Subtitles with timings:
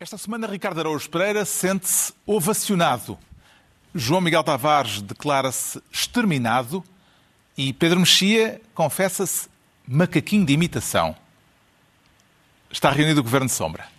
[0.00, 3.16] Esta semana, Ricardo Araújo Pereira sente-se ovacionado.
[3.94, 6.84] João Miguel Tavares declara-se exterminado
[7.56, 9.48] e Pedro Mexia confessa-se
[9.86, 11.14] macaquinho de imitação.
[12.70, 13.93] Está reunido o Governo de Sombra.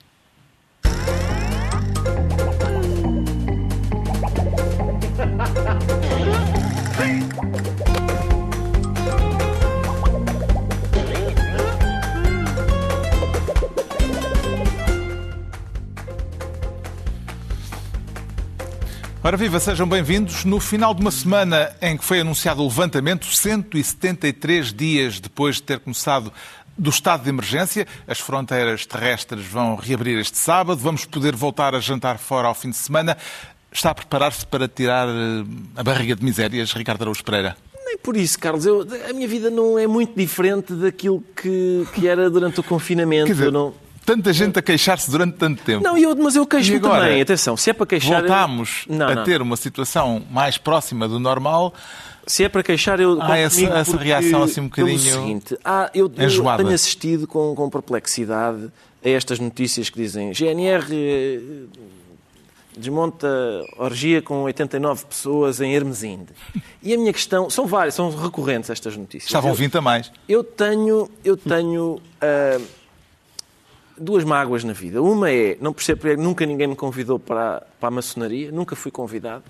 [19.25, 20.45] Ora viva, sejam bem-vindos.
[20.45, 25.63] No final de uma semana em que foi anunciado o levantamento, 173 dias depois de
[25.63, 26.31] ter começado
[26.77, 31.79] do estado de emergência, as fronteiras terrestres vão reabrir este sábado, vamos poder voltar a
[31.79, 33.17] jantar fora ao fim de semana.
[33.71, 35.43] Está a preparar-se para tirar eh,
[35.75, 37.57] a barriga de misérias, Ricardo Araújo Pereira?
[37.83, 38.63] Nem por isso, Carlos.
[38.63, 43.25] Eu, a minha vida não é muito diferente daquilo que, que era durante o confinamento.
[43.25, 43.73] Dizer, não...
[44.05, 45.83] tanta gente a queixar-se durante tanto tempo.
[45.83, 47.21] Não, eu, mas eu queixo-me agora, também.
[47.21, 48.19] Atenção, se é para queixar...
[48.21, 49.23] Voltámos Não, a não.
[49.23, 51.73] ter uma situação mais próxima do normal.
[52.27, 56.05] Se é para queixar, eu Há essa- essa reação assim um bocadinho seguinte, há- eu,
[56.17, 58.71] eu tenho assistido com, com perplexidade
[59.03, 61.39] a estas notícias que dizem GNR eh,
[62.77, 63.27] desmonta
[63.77, 66.27] orgia com 89 pessoas em Hermesinde.
[66.83, 67.49] E a minha questão...
[67.49, 69.25] São várias, são recorrentes estas notícias.
[69.29, 70.11] Estavam Eu- 20 a mais.
[70.27, 72.59] Eu tenho, eu tenho ah,
[73.97, 75.01] duas mágoas na vida.
[75.01, 78.91] Uma é, não percebo porque nunca ninguém me convidou para, para a maçonaria, nunca fui
[78.91, 79.43] convidado.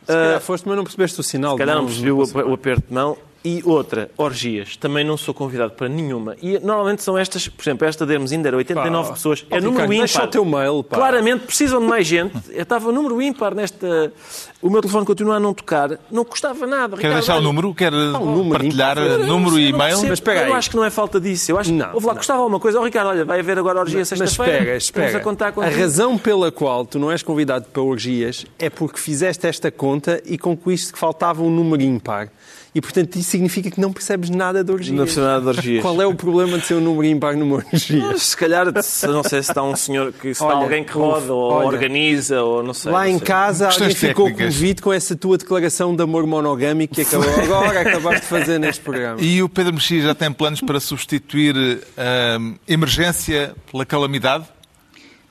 [0.00, 1.52] Se calhar foste, mas não percebeste o sinal.
[1.52, 3.16] Se calhar não percebi o, o aperto de mão.
[3.44, 4.76] E outra, orgias.
[4.76, 6.34] Também não sou convidado para nenhuma.
[6.42, 9.46] E normalmente são estas, por exemplo, esta de Hermes ainda era 89 Pá, pessoas.
[9.50, 10.06] ó, É número Ricardo, ímpar.
[10.06, 10.96] deixa o teu mail, pá.
[10.96, 12.34] Claramente precisam de mais gente.
[12.50, 14.12] Eu estava número ímpar nesta.
[14.60, 15.98] O meu telefone continua a não tocar.
[16.10, 16.96] Não custava nada.
[16.96, 17.72] Quer Ricardo, deixar o número?
[17.74, 19.18] Quer número partilhar ímpar.
[19.26, 20.08] número e eu não e-mail?
[20.08, 20.52] Mas Eu aí.
[20.52, 21.52] acho que não é falta disso.
[21.52, 22.18] Eu acho que Não, houve lá, não.
[22.18, 22.80] custava alguma coisa.
[22.80, 24.52] Oh, Ricardo, olha, vai haver agora orgia Mas sexta-feira.
[24.58, 25.18] espera, Estamos espera.
[25.18, 29.46] a contar A razão pela qual tu não és convidado para orgias é porque fizeste
[29.46, 32.28] esta conta e concluíste que faltava um número ímpar.
[32.74, 34.94] E, portanto, isso significa que não percebes nada de orgias.
[34.96, 35.82] Não percebo nada de orgias.
[35.82, 38.16] Qual é o problema de ser um número ímpar numa orgia?
[38.18, 40.92] Se calhar, se- não sei se está um senhor, que se está Olha, alguém que
[40.92, 42.92] roda ou olha, organiza ou não sei.
[42.92, 43.26] Lá não em sei.
[43.26, 44.54] casa Questões alguém ficou técnicas.
[44.54, 48.82] comovido com essa tua declaração de amor monogâmico que acabou agora acabaste de fazer neste
[48.82, 49.18] programa.
[49.20, 51.56] E o Pedro Mexia já tem planos para substituir
[51.96, 52.38] a
[52.68, 54.44] emergência pela calamidade?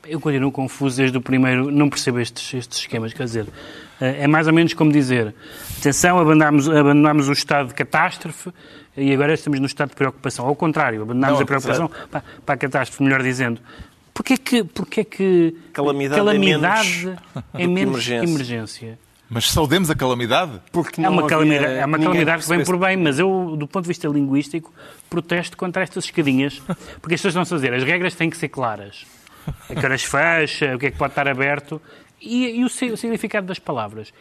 [0.07, 3.45] Eu continuo confuso desde o primeiro, não percebo estes, estes esquemas, quer dizer,
[4.00, 5.34] é mais ou menos como dizer,
[5.80, 8.52] atenção, abandonámos, abandonámos o estado de catástrofe
[8.96, 10.46] e agora estamos no estado de preocupação.
[10.46, 13.62] Ao contrário, abandonámos Não, a preocupação para, para a catástrofe, melhor dizendo.
[14.13, 17.18] Porquê que, porquê que Calamidade é calamidade
[17.53, 18.34] é que menos, emergência.
[18.34, 19.00] emergência?
[19.30, 20.59] Mas saudemos a calamidade?
[20.72, 23.68] Porque É uma havia calamidade, é uma calamidade que vem por bem, mas eu, do
[23.68, 24.74] ponto de vista linguístico,
[25.09, 26.62] protesto contra estas escadinhas,
[27.02, 29.06] porque as pessoas a dizer, as regras têm que ser claras.
[29.69, 31.81] A que horas fecha, o que é que pode estar aberto,
[32.22, 34.13] e, e o, si- o significado das palavras.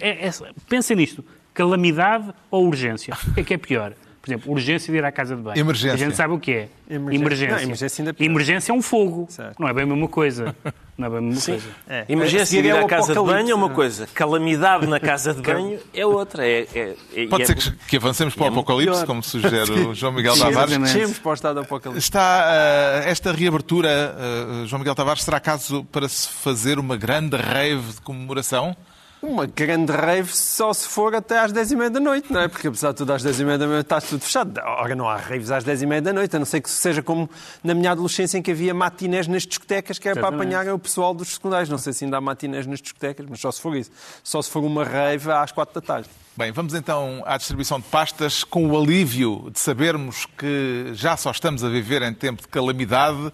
[0.00, 0.30] É, é,
[0.68, 3.14] pensem nisto, calamidade ou urgência?
[3.28, 3.92] O que é que é pior?
[4.20, 5.58] Por exemplo, urgência de ir à casa de banho.
[5.58, 5.94] Emergência.
[5.94, 6.68] A gente sabe o que é.
[6.88, 7.22] Emergência.
[7.22, 7.56] Emergência.
[7.56, 8.26] Não, emergência ainda é pior.
[8.30, 9.26] Emergência é um fogo.
[9.28, 9.60] Certo.
[9.60, 10.56] Não é bem a mesma coisa.
[10.96, 11.60] Não é bem coisa.
[11.88, 12.04] É.
[12.08, 15.80] Emergência ir é à casa de banho é uma coisa, calamidade na casa de banho
[15.92, 16.46] é outra.
[16.46, 19.06] É, é, é- Pode e ser é- que, que avancemos para o é apocalipse, pior.
[19.06, 20.78] como sugere o João Miguel Sim, Tavares.
[20.78, 21.98] Descemos para o estado do apocalipse.
[22.04, 27.36] Está ah, esta reabertura, ah, João Miguel Tavares, será caso para se fazer uma grande
[27.36, 28.76] rave de comemoração?
[29.24, 32.46] Uma grande rave só se for até às 10h30 da noite, não é?
[32.46, 34.60] Porque apesar de tudo às 10h30 da noite está tudo fechado.
[34.62, 37.28] Ora, não há raves às 10h30 da noite, a não ser que seja como
[37.62, 41.14] na minha adolescência em que havia matinés nas discotecas que era para apanhar o pessoal
[41.14, 41.70] dos secundários.
[41.70, 43.90] Não sei se ainda há matinés nas discotecas, mas só se for isso.
[44.22, 46.08] Só se for uma rave às 4 da tarde.
[46.36, 51.30] Bem, vamos então à distribuição de pastas com o alívio de sabermos que já só
[51.30, 53.32] estamos a viver em tempo de calamidade.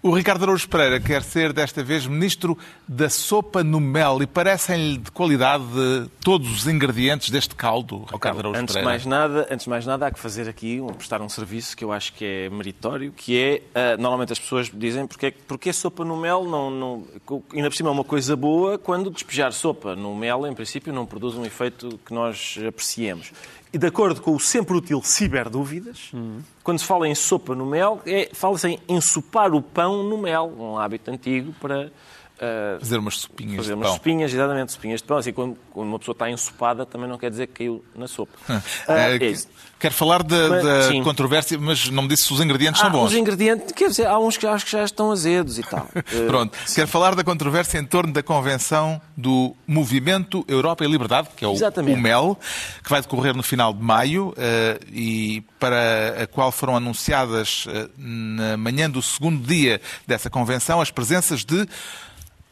[0.00, 4.96] O Ricardo Araújo Pereira quer ser desta vez ministro da sopa no mel e parecem-lhe
[4.96, 5.64] de qualidade
[6.22, 8.88] todos os ingredientes deste caldo, Ricardo Araújo Antes Pereira.
[8.88, 11.82] mais nada, antes de mais nada, há que fazer aqui, um, prestar um serviço que
[11.82, 16.04] eu acho que é meritório, que é, ah, normalmente as pessoas dizem porque, porque sopa
[16.04, 17.04] no mel não, não...
[17.52, 21.06] Ainda por cima é uma coisa boa quando despejar sopa no mel, em princípio, não
[21.06, 23.32] produz um efeito que nós apreciemos.
[23.72, 26.10] De acordo com o sempre útil ciberdúvidas,
[26.62, 30.52] quando se fala em sopa no mel, é, fala-se em ensopar o pão no mel,
[30.58, 31.90] um hábito antigo para
[32.40, 33.96] Uh, fazer umas sopinhas fazer de umas pão.
[33.96, 35.16] sopinhas, exatamente, sopinhas de pão.
[35.16, 38.38] Assim, quando, quando uma pessoa está ensopada, também não quer dizer que caiu na sopa.
[38.48, 38.62] Uh,
[38.92, 39.48] é isso.
[39.78, 41.02] Quero falar da, Mas, da sim.
[41.04, 43.06] controvérsia, mas não me disse se os ingredientes são Ah, bons.
[43.12, 45.86] os ingredientes, quer dizer, há uns que acho que já estão azedos e tal.
[46.26, 51.44] Pronto, quero falar da controvérsia em torno da convenção do Movimento Europa e Liberdade, que
[51.44, 52.36] é o, o MEL,
[52.82, 54.34] que vai decorrer no final de maio
[54.92, 61.44] e para a qual foram anunciadas na manhã do segundo dia dessa convenção as presenças
[61.44, 61.68] de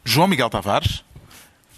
[0.07, 1.03] João Miguel Tavares,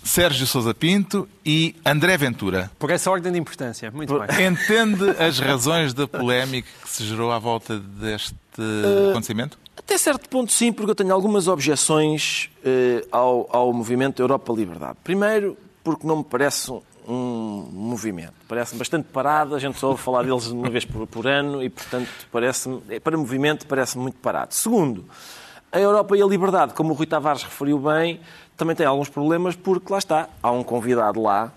[0.04, 2.70] Sérgio Sousa Pinto e André Ventura.
[2.78, 3.90] Por essa ordem de importância.
[3.90, 4.48] Muito bem.
[4.48, 8.36] Entende as razões da polémica que se gerou à volta deste
[9.10, 9.58] acontecimento?
[9.76, 15.00] Até certo ponto, sim, porque eu tenho algumas objeções eh, ao, ao movimento Europa Liberdade.
[15.04, 18.36] Primeiro, porque não me parece um, um movimento.
[18.48, 21.70] Parece bastante parado, a gente só ouve falar deles uma vez por, por ano e,
[21.72, 22.70] portanto, parece
[23.04, 24.54] para movimento parece muito parado.
[24.54, 25.04] Segundo,
[25.72, 28.20] a Europa e a Liberdade, como o Rui Tavares referiu bem,
[28.58, 31.52] também tem alguns problemas porque, lá está, há um convidado lá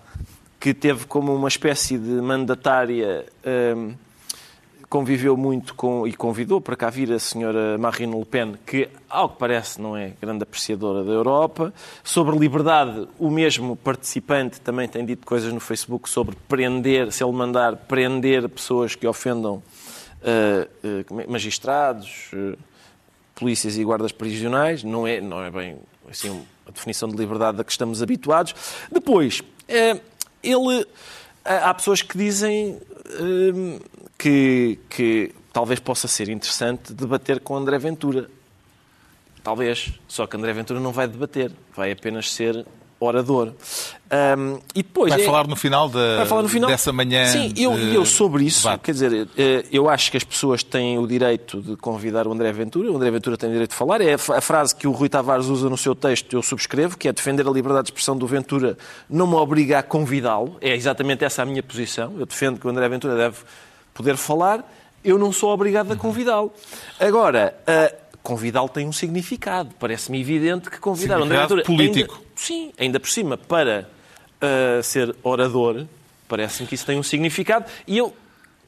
[0.59, 3.25] que teve como uma espécie de mandatária.
[3.75, 3.93] hum,
[4.93, 9.27] conviveu muito com e convidou para cá vir a senhora Marine Le Pen, que, ao
[9.27, 11.73] que parece, não é grande apreciadora da Europa.
[12.03, 17.33] Sobre liberdade, o mesmo participante também tem dito coisas no Facebook sobre prender, se ele
[17.33, 19.63] mandar prender pessoas que ofendam
[21.07, 21.25] como é?
[21.25, 22.55] magistrados, eh,
[23.43, 24.83] polícias e guardas prisionais.
[24.83, 25.77] Não é, não é bem
[26.09, 28.55] assim, a definição de liberdade a que estamos habituados.
[28.91, 29.99] Depois, eh,
[30.41, 30.87] ele.
[31.43, 32.79] Há há pessoas que dizem
[33.19, 33.77] hum,
[34.17, 38.29] que, que talvez possa ser interessante debater com André Ventura.
[39.43, 39.91] Talvez.
[40.07, 41.51] Só que André Ventura não vai debater.
[41.75, 42.65] Vai apenas ser
[43.03, 43.53] orador.
[44.37, 46.69] Hum, e depois Vai é- falar no final, da, Vai falar no final.
[46.69, 47.25] dessa manhã.
[47.25, 50.99] Sim, eu, de eu sobre isso, quer dizer, eh, eu acho que as pessoas têm
[50.99, 54.01] o direito de convidar o André Ventura, o André Ventura tem o direito de falar,
[54.01, 57.11] é a frase que o Rui Tavares usa no seu texto, eu subscrevo, que é
[57.13, 58.77] defender a liberdade de expressão do Ventura
[59.09, 62.69] não me obriga a convidá-lo, é exatamente essa a minha posição, eu defendo que o
[62.69, 63.37] André Ventura deve
[63.95, 64.63] poder falar,
[65.03, 66.53] eu não sou obrigado a convidá-lo.
[66.99, 71.63] Agora, eh, convidá-lo tem um significado, parece-me evidente que convidar André Ventura...
[71.63, 72.15] político.
[72.15, 73.87] ainda- Sim, ainda por cima, para
[74.41, 75.85] uh, ser orador,
[76.27, 77.65] parece-me que isso tem um significado.
[77.85, 78.15] E eu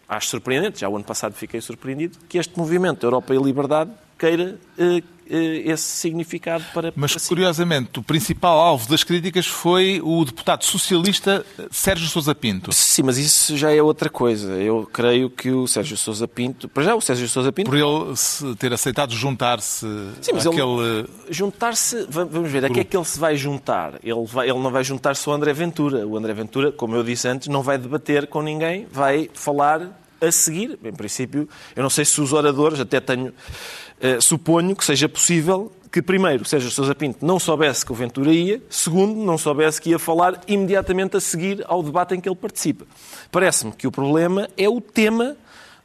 [0.08, 4.58] acho surpreendente, já o ano passado fiquei surpreendido, que este movimento Europa e Liberdade queira
[4.78, 6.94] uh, uh, esse significado para.
[6.96, 12.72] Mas, curiosamente, o principal alvo das críticas foi o deputado socialista Sérgio Sousa Pinto.
[12.72, 14.54] Sim, mas isso já é outra coisa.
[14.54, 16.70] Eu creio que o Sérgio Sousa Pinto.
[16.70, 17.70] Para já, o Sérgio Sousa Pinto.
[17.70, 19.86] Por ele ter aceitado juntar-se
[20.22, 21.06] Sim, mas ele- àquele...
[21.30, 23.96] Juntar-se, va- vamos ver, a que é que ele se vai juntar?
[24.04, 26.06] Ele, vai- ele não vai juntar-se ao André Ventura.
[26.08, 30.32] O André Ventura, como eu disse antes, não vai debater com ninguém, vai falar a
[30.32, 30.80] seguir.
[30.84, 33.34] Em princípio, eu não sei se os oradores, até tenho,
[34.00, 38.30] eh, suponho que seja possível que, primeiro, Sérgio Sousa Pinto não soubesse que o Ventura
[38.30, 42.36] ia, segundo, não soubesse que ia falar imediatamente a seguir ao debate em que ele
[42.36, 42.86] participa.
[43.32, 45.38] Parece-me que o problema é o tema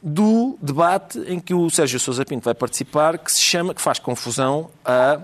[0.02, 4.00] do debate em que o Sérgio Sousa Pinto vai participar, que se chama, que faz
[4.00, 5.20] confusão a,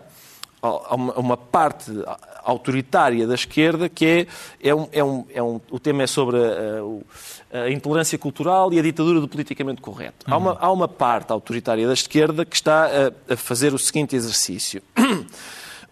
[0.66, 1.90] a uma, parte
[2.42, 4.04] autoritária da esquerda, que
[4.62, 8.72] é, é, um, é, um, é um, o tema é sobre a, a- intolerância cultural
[8.72, 10.24] e a ditadura do politicamente correto.
[10.28, 14.14] Há, uma, há uma parte autoritária da esquerda que está a, a fazer o seguinte
[14.16, 14.82] exercício.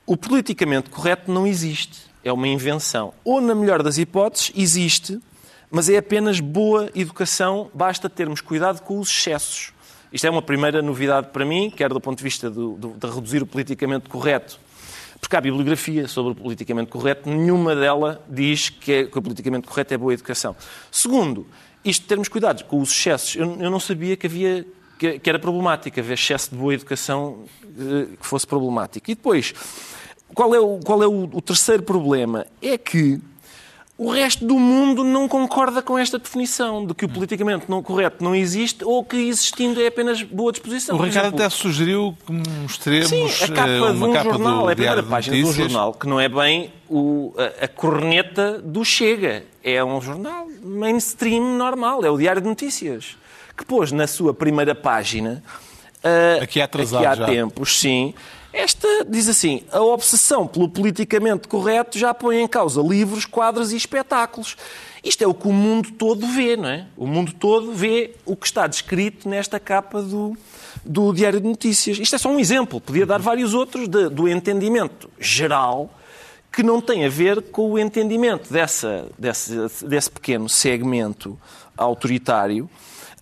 [0.07, 1.99] O politicamente correto não existe.
[2.23, 3.15] É uma invenção.
[3.25, 5.19] Ou, na melhor das hipóteses, existe,
[5.71, 9.73] mas é apenas boa educação, basta termos cuidado com os excessos.
[10.15, 13.07] Isto é uma primeira novidade para mim, quer do ponto de vista do- do- de
[13.13, 14.61] reduzir o politicamente correto,
[15.21, 19.67] porque há bibliografia sobre o politicamente correto, nenhuma dela diz que, é, que o politicamente
[19.67, 20.55] correto é boa educação.
[20.89, 21.45] Segundo,
[21.85, 24.65] isto termos cuidado com os excessos, eu, eu não sabia que havia
[25.01, 27.45] que, que era problemático haver excesso de boa educação
[27.77, 29.11] eh, que fosse problemático.
[29.11, 29.53] E depois,
[30.33, 32.47] qual é, o, qual é o, o terceiro problema?
[32.63, 33.19] É que
[33.97, 38.25] o resto do mundo não concorda com esta definição de que o politicamente não correto
[38.25, 40.97] não existe ou que existindo é apenas boa disposição.
[40.97, 44.25] O Ricardo exemplo, até sugeriu que mostremos Sim, a capa eh, de uma um capa
[44.31, 45.71] jornal, do é a primeira página de um Notícias.
[45.73, 49.45] jornal que não é bem o- a, a corneta do Chega.
[49.63, 53.17] É um jornal mainstream normal, é o Diário de Notícias,
[53.57, 55.43] que pôs na sua primeira página,
[56.03, 57.27] ah, Aqui é atrasado aqui há já.
[57.27, 58.13] tempos, sim,
[58.55, 63.77] esta diz assim, a obsessão pelo politicamente correto já põe em causa livros, quadros e
[63.77, 64.57] espetáculos.
[65.03, 66.87] Isto é o que o mundo todo vê, não é?
[66.97, 70.37] O mundo todo vê o que está descrito nesta capa do,
[70.85, 71.99] do Diário de Notícias.
[71.99, 75.91] Isto é só um exemplo, podia dar vários outros de- do entendimento geral
[76.51, 81.37] que não tem a ver com o entendimento dessa, desse, desse pequeno segmento
[81.77, 82.71] autoritário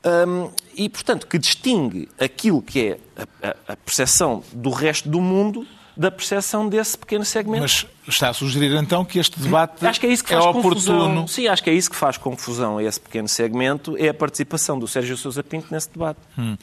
[0.04, 2.98] hum, e, portanto, que distingue aquilo que é
[3.42, 7.60] a, a- percepção do resto do mundo da percepção desse pequeno segmento.
[7.64, 10.70] Mas está a sugerir então que este debate Acho que é isso que faz oportuno.
[10.74, 11.28] confusão.
[11.28, 14.78] Sim, acho que é isso que faz confusão a esse pequeno segmento, é a participação
[14.78, 16.18] do Sérgio Sousa Pinto nesse debate.
[16.38, 16.56] Hum.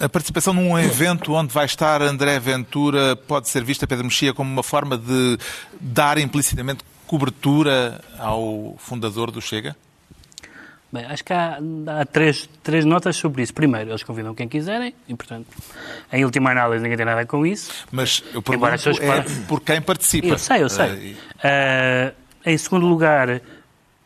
[0.00, 4.50] A participação num evento onde vai estar André Ventura pode ser vista, Pedro Mexia, como
[4.52, 5.38] uma forma de
[5.80, 9.76] dar implicitamente cobertura ao fundador do Chega?
[10.92, 13.54] Bem, acho que há, há, três, três notas sobre isso.
[13.54, 15.46] Primeiro, eles convidam quem quiserem e, portanto,
[16.12, 17.86] em última análise, ninguém tem nada com isso.
[17.90, 20.28] Mas eu pergunto é por quem participa.
[20.28, 21.12] Eu sei, eu sei.
[21.14, 23.40] Uh, em segundo lugar,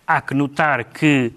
[0.07, 1.33] há que notar que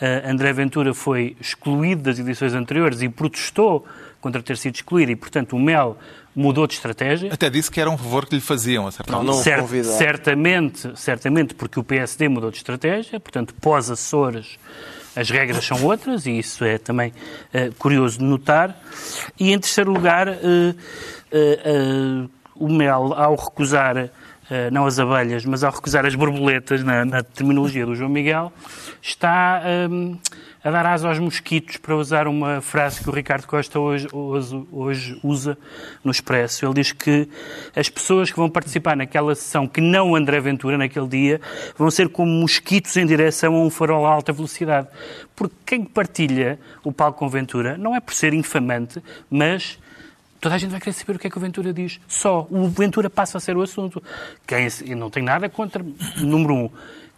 [0.00, 3.86] uh, André Ventura foi excluído das edições anteriores e protestou
[4.22, 5.98] contra ter sido excluído e, portanto, o Mel
[6.34, 7.32] mudou de estratégia.
[7.32, 10.90] Até disse que era um favor que lhe faziam, a certa não, não Cert, certamente,
[10.96, 14.58] certamente porque o PSD mudou de estratégia, portanto, pós-Açores
[15.16, 18.76] as regras são outras e isso é também uh, curioso de notar.
[19.38, 24.10] E em terceiro lugar, uh, uh, o Mel, ao recusar,
[24.70, 28.52] não as abelhas, mas ao recusar as borboletas, na, na terminologia do João Miguel,
[29.00, 29.62] está
[30.64, 34.66] a dar asa aos mosquitos, para usar uma frase que o Ricardo Costa hoje, hoje,
[34.72, 35.58] hoje, usa
[36.02, 36.64] no Expresso.
[36.64, 37.28] Ele diz que
[37.76, 41.40] as pessoas que vão participar naquela sessão, que não André Ventura naquele dia,
[41.76, 44.88] vão ser como mosquitos em direção a um farol a alta velocidade.
[45.36, 49.78] Porque quem partilha o palco com Ventura não é por ser infamante, mas
[50.40, 51.98] Toda a gente vai querer saber o que é que o Ventura diz.
[52.06, 52.46] Só.
[52.50, 54.02] O Ventura passa a ser o assunto.
[54.46, 55.82] Quem não tem nada contra,
[56.18, 56.70] número um,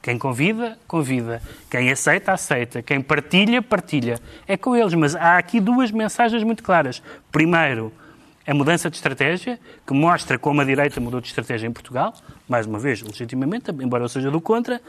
[0.07, 1.43] quem convida, convida.
[1.69, 2.81] Quem aceita, aceita.
[2.81, 4.21] Quem partilha, partilha.
[4.47, 4.95] É com eles.
[4.95, 7.03] Mas há aqui duas mensagens muito claras.
[7.33, 7.93] Primeiro,
[8.47, 12.15] a mudança de estratégia, que mostra como a direita mudou de estratégia em Portugal,
[12.49, 14.81] mais uma vez, legitimamente, embora eu seja do contra,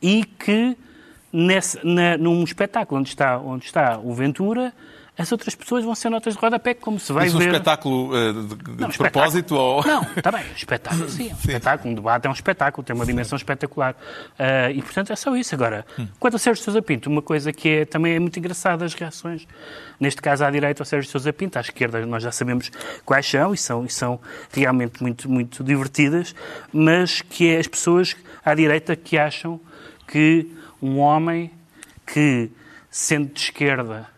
[0.00, 0.74] e que
[1.30, 4.72] nesse, na, num espetáculo onde está, onde está o Ventura,
[5.22, 7.44] as outras pessoas vão ser notas de rodapé, como se vai Isso ver...
[7.44, 9.54] um espetáculo uh, de, não, de propósito?
[9.54, 9.86] Ou...
[9.86, 11.48] Não, está bem, espetáculo, sim, é um sim.
[11.48, 13.92] espetáculo, um debate é um espetáculo, tem uma dimensão espetacular.
[13.92, 15.54] Uh, e, portanto, é só isso.
[15.54, 16.08] Agora, hum.
[16.18, 19.46] quanto a Sérgio Sousa Pinto, uma coisa que é, também é muito engraçada, as reações,
[20.00, 22.70] neste caso à direita, ao Sérgio Sousa Pinto, à esquerda nós já sabemos
[23.04, 24.20] quais são, e são, e são
[24.52, 26.34] realmente muito, muito divertidas,
[26.72, 29.60] mas que é as pessoas à direita que acham
[30.06, 30.50] que
[30.82, 31.50] um homem
[32.06, 32.50] que,
[32.90, 34.11] sendo de esquerda,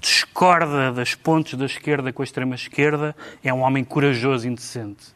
[0.00, 3.14] discorda das pontes da esquerda com a extrema-esquerda
[3.44, 5.14] é um homem corajoso e indecente.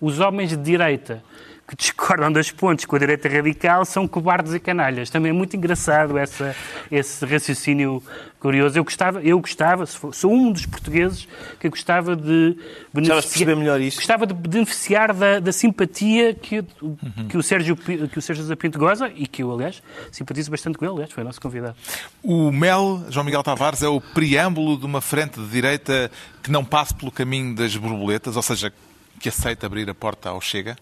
[0.00, 1.22] Os homens de direita
[1.66, 5.08] que discordam das pontes com a direita radical são cobardes e canalhas.
[5.10, 6.54] Também é muito engraçado essa,
[6.90, 8.02] esse raciocínio
[8.40, 8.76] curioso.
[8.76, 11.28] Eu gostava, eu gostava sou um dos portugueses
[11.60, 12.56] que gostava de
[12.92, 13.98] beneficiar, melhor isso.
[13.98, 17.28] Gostava de beneficiar da, da simpatia que, uhum.
[17.28, 20.84] que, o Sérgio, que o Sérgio Zapinto goza e que eu, aliás, simpatizo bastante com
[20.84, 20.94] ele.
[20.94, 21.76] Aliás, foi o nosso convidado.
[22.22, 26.10] O MEL, João Miguel Tavares, é o preâmbulo de uma frente de direita
[26.42, 28.72] que não passe pelo caminho das borboletas, ou seja,
[29.20, 30.76] que aceita abrir a porta ao Chega?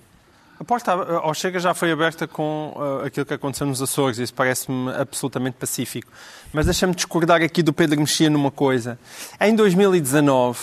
[0.61, 4.35] A porta ao Chega já foi aberta com uh, aquilo que aconteceu nos Açores, isso
[4.35, 6.12] parece-me absolutamente pacífico.
[6.52, 8.99] Mas deixa-me discordar aqui do Pedro Mexia numa coisa.
[9.40, 10.59] Em 2019,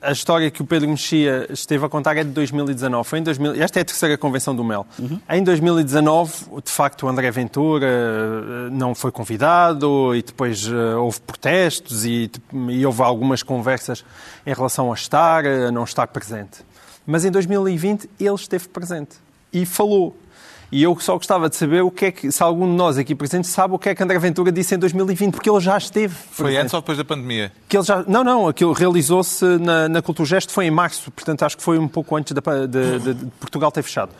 [0.00, 3.06] a história que o Pedro Mexia esteve a contar é de 2019.
[3.06, 4.86] Foi em 2000, esta é a terceira convenção do MEL.
[4.98, 5.20] Uhum.
[5.28, 6.32] Em 2019,
[6.64, 12.30] de facto, o André Ventura uh, não foi convidado e depois uh, houve protestos e,
[12.70, 14.02] e houve algumas conversas
[14.46, 16.64] em relação a estar, a não estar presente.
[17.06, 19.25] Mas em 2020 ele esteve presente
[19.62, 20.16] e falou.
[20.70, 23.14] E eu só gostava de saber o que é que, se algum de nós aqui
[23.14, 26.12] presentes sabe o que é que André Ventura disse em 2020, porque ele já esteve.
[26.12, 26.62] Foi presente.
[26.62, 27.52] antes ou depois da pandemia?
[27.68, 31.56] Que ele já, não, não, aquilo realizou-se na, na Culturgesto foi em março, portanto acho
[31.56, 34.10] que foi um pouco antes de, de, de Portugal ter fechado.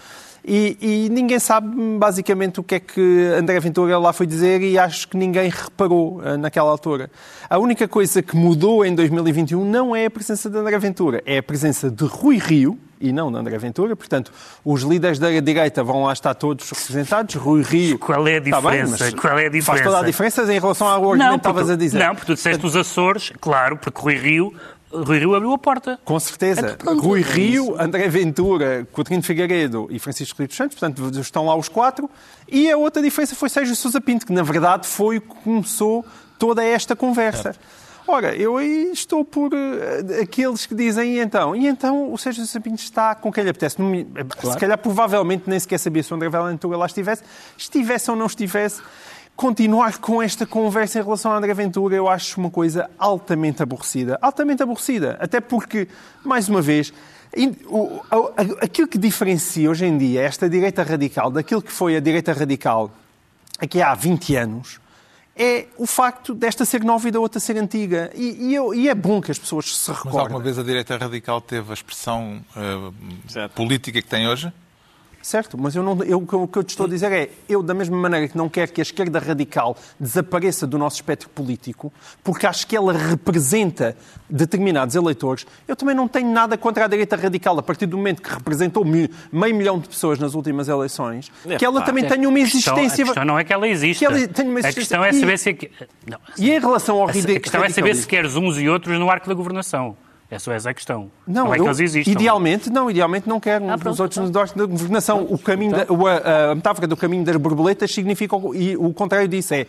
[0.48, 4.78] E, e, ninguém sabe basicamente o que é que André Ventura lá foi dizer e
[4.78, 7.10] acho que ninguém reparou uh, naquela altura.
[7.50, 11.38] A única coisa que mudou em 2021 não é a presença de André Ventura, é
[11.38, 13.94] a presença de Rui Rio, e não de André Ventura.
[13.96, 14.32] Portanto,
[14.64, 17.34] os líderes da direita vão lá estar todos representados.
[17.34, 17.98] Rui Rio.
[17.98, 19.04] Qual é a diferença?
[19.04, 19.66] Bem, Qual é a diferença?
[19.66, 21.98] Faz toda a diferença em relação ao argumento que estavas a dizer.
[21.98, 24.54] Não, porque tu disseste os Açores, claro, porque Rui Rio
[24.92, 25.98] Rui Rio abriu a porta.
[26.04, 26.78] Com certeza.
[26.80, 31.68] É Rui Rio, André Ventura, Coutinho Figueiredo e Francisco Rito Santos, portanto, estão lá os
[31.68, 32.08] quatro.
[32.48, 36.04] E a outra diferença foi Sérgio Sousa Pinto, que na verdade foi que começou
[36.38, 37.54] toda esta conversa.
[38.08, 41.56] Ora, eu aí estou por uh, aqueles que dizem, e então?
[41.56, 43.82] E então o Sérgio Sapinto está com quem lhe apetece.
[43.82, 43.90] Não,
[44.28, 44.52] claro.
[44.52, 47.24] Se calhar, provavelmente, nem sequer sabia se o André Ventura lá estivesse.
[47.58, 48.80] Estivesse ou não estivesse,
[49.36, 54.18] continuar com esta conversa em relação a André Ventura eu acho uma coisa altamente aborrecida.
[54.22, 55.16] Altamente aborrecida.
[55.20, 55.86] Até porque,
[56.24, 56.92] mais uma vez,
[58.60, 62.90] aquilo que diferencia hoje em dia esta direita radical daquilo que foi a direita radical
[63.58, 64.80] aqui há 20 anos
[65.38, 68.10] é o facto desta ser nova e da outra ser antiga.
[68.14, 70.20] E, e eu- e é bom que as pessoas se Mas recordem.
[70.22, 72.40] alguma vez a direita radical teve a expressão
[73.28, 73.52] Certo.
[73.52, 74.50] política que tem hoje?
[75.26, 77.74] Certo, mas eu não, eu, o que eu- te estou a dizer é, eu da
[77.74, 81.92] mesma maneira que não quero que a esquerda radical desapareça do nosso espectro político,
[82.22, 83.96] porque acho que ela representa
[84.30, 88.22] determinados eleitores, eu também não tenho nada contra a direita radical, a partir do momento
[88.22, 92.04] que representou mi- meio milhão de pessoas nas últimas eleições, É, que ela pá, também
[92.04, 93.02] A tenha uma questão- existência...
[93.02, 93.98] A questão não é que ela existe.
[93.98, 95.50] Que ela uma a existência- questão é E- saber se...
[95.50, 95.56] é
[96.08, 98.96] Não, E em relação ao a radic- questão é saber se queres uns e outros
[98.96, 99.96] no arco da governação.
[100.30, 101.10] É só essa a questão.
[101.26, 102.10] Não, é eu- que eles existam.
[102.10, 104.24] idealmente não, idealmente não quero Ah, pronto, os outros então.
[104.24, 105.22] nos dólares da governação.
[105.30, 108.92] O caminho da- o- a, a metáfora do caminho das borboletas significa o, e o
[108.92, 109.66] contrário disso é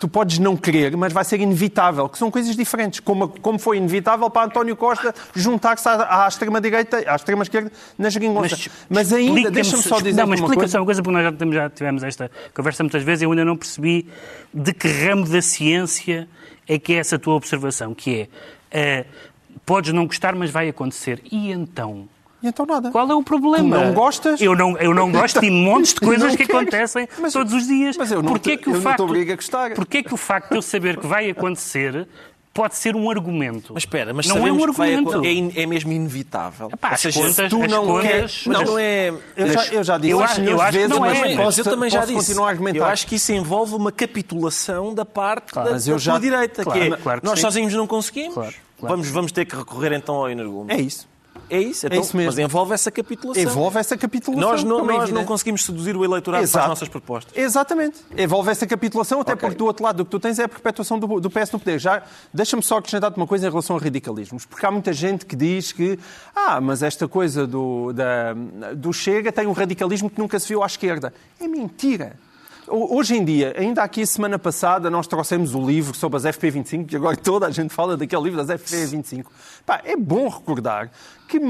[0.00, 3.76] tu podes não querer, mas vai ser inevitável, que são coisas diferentes, como, como foi
[3.76, 8.56] inevitável para António Costa juntar-se à, à extrema-direita, à extrema-esquerda na geringonça.
[8.90, 10.78] Mas, ainda, explica-me deixa-me se- só dizer Não, mas uma explica-me coisa.
[10.80, 13.56] uma coisa, porque nós já, já tivemos esta conversa muitas vezes e eu ainda não
[13.56, 14.08] percebi
[14.52, 16.28] de que ramo da ciência
[16.66, 18.28] é que é essa tua observação, que é,
[18.72, 19.04] eh,
[19.64, 21.22] podes não gostar, mas vai acontecer.
[21.30, 22.08] E então?
[22.42, 22.90] E então nada.
[22.90, 23.76] Qual é o problema?
[23.78, 24.40] Tu não gostas?
[24.40, 27.66] Eu não, eu não gosto de montes de coisas não que acontecem Mas- todos os
[27.68, 27.96] dias.
[27.96, 29.74] mas eu não Porquê te- que o eu não te facto, obrigo a gostar.
[29.74, 32.08] Porquê que o facto de eu saber que vai acontecer
[32.52, 33.72] pode ser um argumento?
[33.74, 35.24] Mas espera, mas não é um argumento.
[35.24, 36.68] é, in- é mesmo inevitável.
[36.72, 38.64] Epá, Ou seja, contas, tu as não contas- queres- Mas Não.
[38.64, 39.12] não é.
[39.36, 41.18] Eu já, eu já disse Eu isso acho- eu acho de que vezes, não mas
[41.22, 41.36] é.
[41.36, 42.14] posso, eu também já disse.
[42.14, 42.78] continuar a argumentar.
[42.78, 46.20] Eu acho que isso envolve uma capitulação da parte da, mas eu da já- tua
[46.20, 47.42] direita, Claro, que é claro que nós sim.
[47.42, 48.34] sozinhos não conseguimos.
[48.34, 48.96] Claro, claro.
[48.96, 50.70] Vamos, vamos ter que recorrer então ao energúmeno.
[50.72, 51.10] É isso.
[51.48, 52.30] É isso, então, isso mesmo.
[52.30, 53.42] mas envolve essa capitulação.
[53.42, 54.50] Envolve essa capitulação.
[54.50, 55.26] Nós, não, é nós não evidente.
[55.26, 56.64] conseguimos seduzir o eleitorado para Exato.
[56.64, 57.36] as nossas propostas.
[57.36, 57.98] Exatamente.
[58.16, 59.40] Envolve essa capitulação, até Ok.
[59.48, 61.58] porque do outro lado do que tu tens é a perpetuação do, do PS no
[61.58, 61.78] poder.
[61.78, 65.36] Já deixa-me só acrescentar-te uma coisa em relação a radicalismos, porque há muita gente que
[65.36, 65.98] diz que
[66.34, 68.32] ah, mas esta coisa do, da,
[68.74, 71.12] do Chega tem um radicalismo que nunca se viu à esquerda.
[71.38, 72.16] É mentira.
[72.72, 76.86] Ho- Hoje em dia, ainda aqui semana passada, nós trouxemos o livro sobre as FP25,
[76.86, 79.26] que agora toda a gente fala daquele livro das FP25.
[79.66, 80.90] Pá, é bom recordar
[81.38, 81.40] que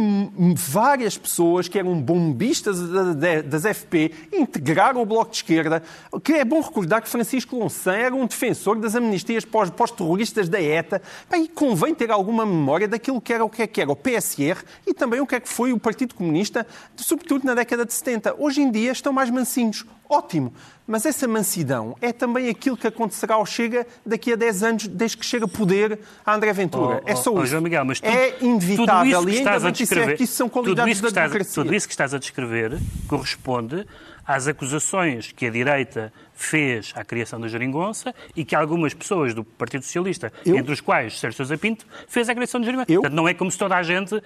[0.57, 5.83] várias pessoas que eram bombistas da- da- das FP integraram o Bloco de Esquerda.
[6.23, 10.61] Que é bom recordar que Francisco Louçã era um defensor das amnistias pós- pós-terroristas da
[10.61, 11.03] ETA.
[11.35, 14.63] E convém ter alguma memória daquilo que era o que é que era o PSR
[14.87, 18.35] e também o que é que foi o Partido Comunista, sobretudo na década de 70.
[18.39, 19.85] Hoje em dia estão mais mansinhos.
[20.09, 20.53] Ótimo.
[20.87, 25.17] Mas essa mansidão é também aquilo que acontecerá ao Chega daqui a 10 anos, desde
[25.17, 27.01] que chega poder a André Ventura.
[27.07, 27.47] Oh, é só oh, oh, isso.
[27.47, 30.25] João Miguel, mas tu- é tudo inevitável isso que e estás a é, descrever, que
[30.25, 33.87] isso são tudo isso da que estás, tudo isso que estás a descrever corresponde
[34.27, 39.45] às acusações que a direita fez à criação da geringonça e que algumas pessoas do
[39.45, 40.57] Partido Socialista, Eu?
[40.57, 42.93] entre os quais Sérgio Sousa Pinto, fez à criação da geringonça.
[42.93, 43.01] Eu?
[43.01, 44.21] Portanto, não é como se toda a gente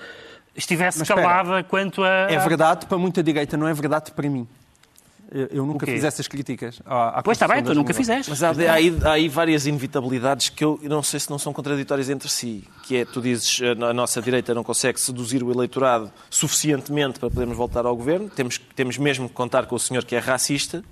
[0.54, 2.30] estivesse Mas espera, calada quanto a...
[2.30, 4.46] É verdade para muita direita, não é verdade para mim.
[5.30, 6.80] Eu, eu nunca fiz essas críticas.
[6.84, 8.30] À, à Pois está bem, tu nunca fizeste.
[8.30, 11.52] Mas há, há aí, há aí várias inevitabilidades que eu não sei se não são
[11.52, 12.64] contraditórias entre si.
[12.84, 17.56] Que é, tu dizes, a nossa direita não consegue seduzir o eleitorado suficientemente para podermos
[17.56, 20.84] voltar ao governo, temos, temos mesmo que contar com o senhor que é racista,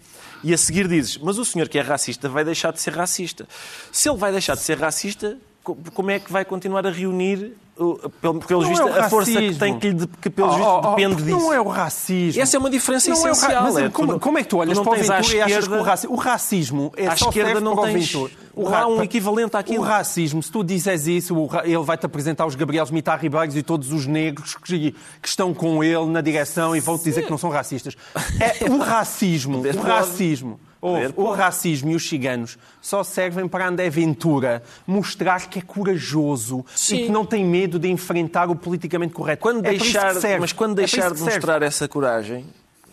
[0.42, 3.46] e a seguir dizes, mas o senhor que é racista vai deixar de ser racista.
[3.90, 7.96] Se ele vai deixar de ser racista, como é que vai continuar a reunir, o-
[8.20, 10.78] pelo, pelo Não visto, é o a força que tem que, lhe que Oh, oh,
[10.78, 11.38] oh, depende porque disso?
[11.38, 12.40] Não é o racismo.
[12.42, 13.62] Essa é uma diferença Não é o essencial.
[13.64, 15.34] Mas é, como, tu- como é que tu olhas não para o Ventura e achas
[15.34, 18.32] que esquerda- o racismo, o racismo é À só esquerda não para o tens- Ventura?
[18.56, 19.80] não há um equivalente àquilo.
[19.82, 23.62] O racismo, se tu dizes isso, o ele vai-te apresentar os Gabriel Mitar Ribeiros e
[23.62, 27.38] todos os negros que, que estão com ele na direção e vão-te dizer que não
[27.38, 27.96] são racistas.
[28.38, 30.60] É, o racismo, o racismo...
[30.86, 36.64] Ouve, o racismo e os ciganos só servem para André Ventura mostrar que é corajoso
[36.74, 36.96] e Sim.
[37.06, 39.40] que não tem medo de enfrentar o politicamente correto.
[39.40, 40.40] Quando É para isso que deixar, serve.
[40.40, 41.34] mas quando É deixar que de serve.
[41.36, 42.44] mostrar essa coragem,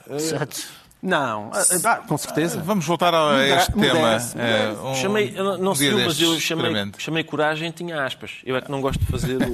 [0.09, 0.80] Exato.
[1.01, 2.61] Não, ah, ah, com certeza.
[2.61, 3.93] Vamos voltar a este tema.
[3.95, 8.33] mudece, eh, um chamei, não, sei, mas eu chamei, chamei coragem, tinha aspas.
[8.45, 9.51] Eu é que não gosto de fazer o...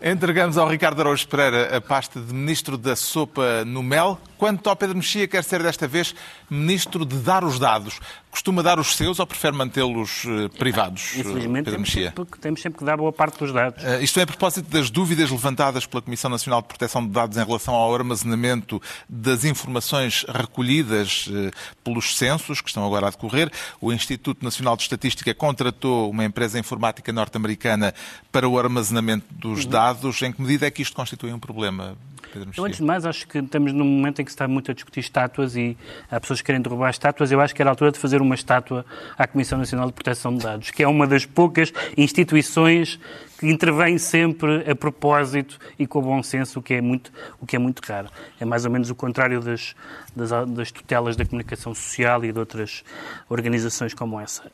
[0.06, 4.76] Entregamos ao Ricardo Araújo Pereira a pasta de Ministro da Sopa no Mel, quanto ao
[4.76, 6.14] Pedro Mexia quer ser desta vez
[6.48, 8.00] Ministro de dar os dados.
[8.30, 12.12] Costuma dar os seus ou prefere mantê-los eh, privados, eh, Infelizmente, Pedro temos Mexia?
[12.16, 13.82] sempre, temos sempre que dar boa parte dos dados.
[13.84, 17.36] Eh, Isto é a propósito das dúvidas levantadas pela Comissão Nacional de Proteção de Dados
[17.38, 21.50] em relação ao armazenamento das informações recolhidas eh,
[21.82, 23.50] pelos censos, que estão agora a decorrer.
[23.80, 27.94] O Instituto Nacional de Estatística contratou uma empresa informática norte-americana
[28.30, 30.22] para o armazenamento dos dados.
[30.22, 31.96] Em que medida é que isto constitui um problema?
[32.34, 32.64] Pedro Mexia?
[32.64, 35.00] antes de mais, acho que estamos num momento em que se está muito a discutir
[35.00, 35.76] estátuas e
[36.10, 37.30] há pessoas que querem derrubar estátuas.
[37.30, 38.84] Eu acho que era a altura de fazer uma estátua
[39.16, 42.98] à Comissão Nacional de Proteção de Dados, que é uma das poucas instituições
[43.38, 47.54] que intervém sempre a propósito e com bom senso, o que é muito, o que
[47.54, 48.08] é muito raro.
[48.40, 49.76] É mais ou menos o contrário das,
[50.14, 52.82] das, das tutelas da comunicação social e de outras
[53.28, 54.50] organizações como essa.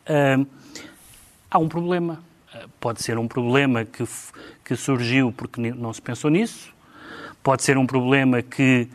[1.51, 2.23] Há um problema.
[2.55, 4.05] Ah, Pode ser um problema que,
[4.65, 6.73] que surgiu porque não se pensou nisso,
[7.43, 8.89] pode ser um problema que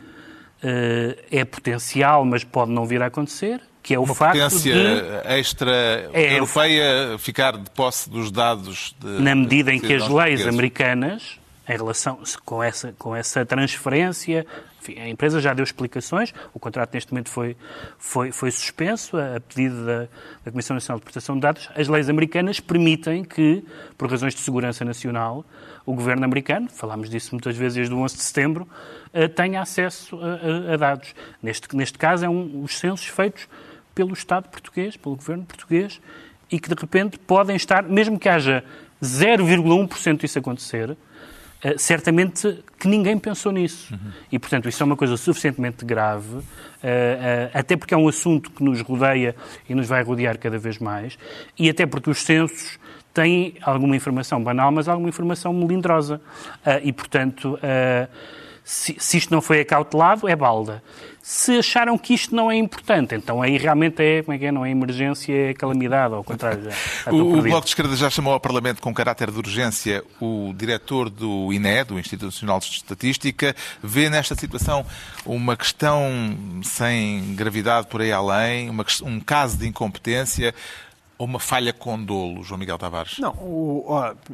[0.63, 4.73] eh, é potencial, mas pode não vir a acontecer, que é o Uma facto potência
[4.73, 10.47] de, extra-europeia ficar de posse dos dados de, na medida em que as leis portugueses.
[10.47, 14.45] americanas, em relação com essa, com essa transferência,
[14.82, 17.58] enfim, a empresa já deu explicações, o contrato neste momento foi,
[17.97, 20.08] foi, foi suspenso a, pedido da,
[20.45, 21.69] da Comissão Nacional de Proteção de Dados.
[21.75, 23.63] As leis americanas permitem que,
[23.97, 25.43] por razões de segurança nacional,
[25.86, 28.67] o governo americano, falámos disso muitas vezes desde o 11 de setembro,
[29.13, 31.13] eh, tenha acesso a, a- a dados.
[31.41, 33.47] Neste, neste caso, é um, os censos feitos
[33.93, 35.99] pelo Estado português, pelo governo português,
[36.51, 38.63] e que de repente podem estar, mesmo que haja
[39.04, 40.95] 0,1% disso acontecer,
[41.65, 43.91] eh, certamente que ninguém pensou nisso.
[44.32, 46.38] E, portanto, isso é uma coisa suficientemente grave,
[46.84, 49.36] eh, eh, até porque é um assunto que nos rodeia
[49.67, 51.17] e nos vai rodear cada vez mais,
[51.58, 52.78] e até porque os censos
[53.12, 56.21] têm alguma informação banal, mas alguma informação melindrosa.
[56.84, 57.58] E, portanto,
[58.65, 60.82] se, se isto não foi acautelado, é balda.
[61.21, 64.51] Se acharam que isto não é importante, então aí realmente é, como é que é,
[64.51, 66.63] não é emergência, é calamidade, ou ao contrário.
[66.63, 67.41] Já, O, o.
[67.43, 71.84] Bloco de Esquerda já chamou ao Parlamento com caráter de urgência o diretor do INE,
[71.84, 73.56] do Instituto Nacional de Estatística.
[73.84, 74.84] Vê nesta situação
[75.23, 76.01] uma questão
[76.63, 80.56] sem gravidade por aí além, uma um caso de incompetência
[81.17, 83.19] ou uma falha com dolo, João Miguel Tavares?
[83.19, 83.86] Não, o-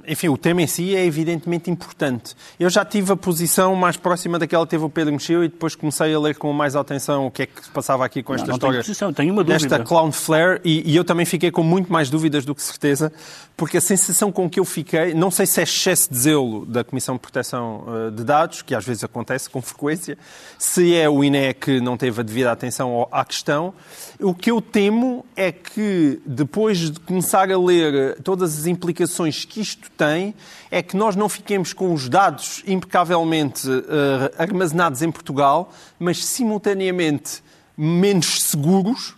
[0.07, 2.35] enfim, o tema em si é evidentemente importante.
[2.59, 5.75] Eu já tive a posição mais próxima daquela que teve o Pedro Mexeu e depois
[5.75, 8.47] comecei a ler com mais atenção o que é que se passava aqui com esta
[8.47, 8.79] não tenho história.
[8.81, 9.85] posição, tenho uma Desta dúvida.
[9.87, 13.11] clown flare e, e eu também fiquei com muito mais dúvidas do que certeza,
[13.55, 16.83] porque a sensação com que eu fiquei, não sei se é excesso de zelo da
[16.83, 20.17] Comissão de Proteção eh, de Dados, que às vezes acontece com frequência,
[20.57, 23.71] se é o INE que não teve a devida atenção à questão,
[24.19, 29.61] o que eu temo é que depois de começar a ler todas as implicações que
[29.61, 30.33] isto tem,
[30.69, 37.43] é que nós não fiquemos com os dados impecavelmente eh, armazenados em Portugal, mas simultaneamente
[37.77, 39.15] menos seguros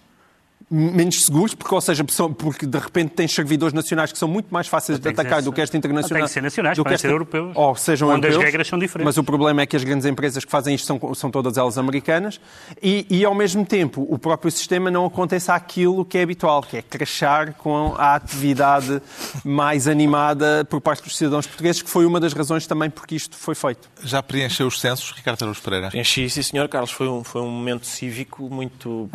[0.75, 2.03] menos seguros, porque, ou seja,
[2.37, 5.45] porque de repente tens servidores nacionais que são muito mais fáceis de que atacar ser-
[5.45, 6.21] do que esta internacional.
[6.21, 7.51] Tem que ser nacionais, do que esta- ser europeus.
[7.55, 8.43] Ou sejam Onde as europeus.
[8.45, 9.05] regras são diferentes.
[9.05, 11.77] Mas o problema é que as grandes empresas que fazem isto são, são todas elas
[11.77, 12.39] americanas
[12.81, 16.77] e, e, ao mesmo tempo, o próprio sistema não acontece aquilo que é habitual, que
[16.77, 19.01] é crachar com a atividade
[19.43, 23.37] mais animada por parte dos cidadãos portugueses, que foi uma das razões também porque isto
[23.37, 23.89] foi feito.
[24.03, 25.89] Já preencheu os censos, Ricardo Araújo Pereira?
[25.93, 26.91] Enchi, sim, senhor Carlos.
[26.91, 29.09] Foi um, foi um momento cívico muito,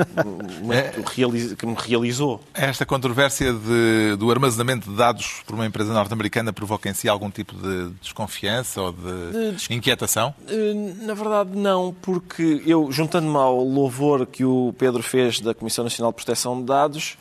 [0.63, 1.03] muito
[1.57, 2.41] que me realizou.
[2.55, 7.31] Esta controvérsia de- do armazenamento de dados por uma empresa norte-americana provoca em si algum
[7.31, 10.35] tipo de desconfiança ou de, De inquietação?
[10.49, 15.85] Eh, Na verdade, não, porque eu, juntando-me ao louvor que o Pedro fez da Comissão
[15.85, 17.17] Nacional de Proteção de Dados,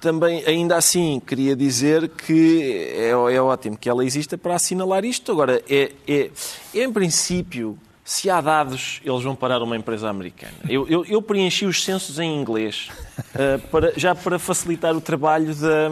[0.00, 2.62] também, ainda assim, queria dizer que
[2.96, 5.32] é, é ótimo que ela exista para assinalar isto.
[5.32, 6.30] Agora, é, é,
[6.72, 7.76] em princípio,
[8.10, 10.54] se há dados, eles vão parar uma empresa americana.
[10.66, 12.88] Eu, eu, eu preenchi os censos em inglês,
[13.34, 15.88] eh, para, já para facilitar o trabalho da...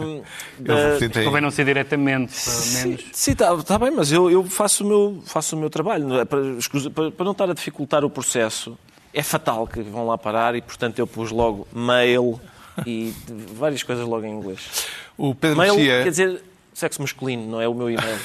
[0.57, 3.05] da- tentei- Convém não ser diretamente, pelo menos.
[3.13, 6.19] Sim, está bem, mas eu, eu faço, o meu, faço o meu trabalho.
[6.19, 6.25] é?
[6.25, 6.41] Para,
[6.93, 8.75] para- para não estar a dificultar o processo,
[9.13, 12.41] é fatal que vão lá parar e, portanto, eu pus logo mail
[12.83, 13.13] e
[13.53, 14.87] várias coisas logo em inglês.
[15.15, 16.41] O Pedro Mail Mexia, quer dizer
[16.77, 18.19] sexo masculino, não é o meu e-mail.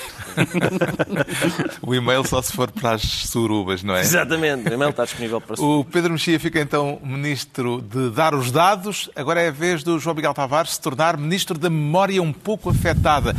[1.80, 4.02] o e-mail só se for para as surubas, não é?
[4.02, 8.52] Exatamente, o e-mail está disponível para O Pedro Mexia fica então ministro de dar os
[8.52, 9.08] dados.
[9.16, 12.68] Agora é a vez do João Miguel Tavares se tornar ministro da memória um pouco
[12.68, 13.34] afetada.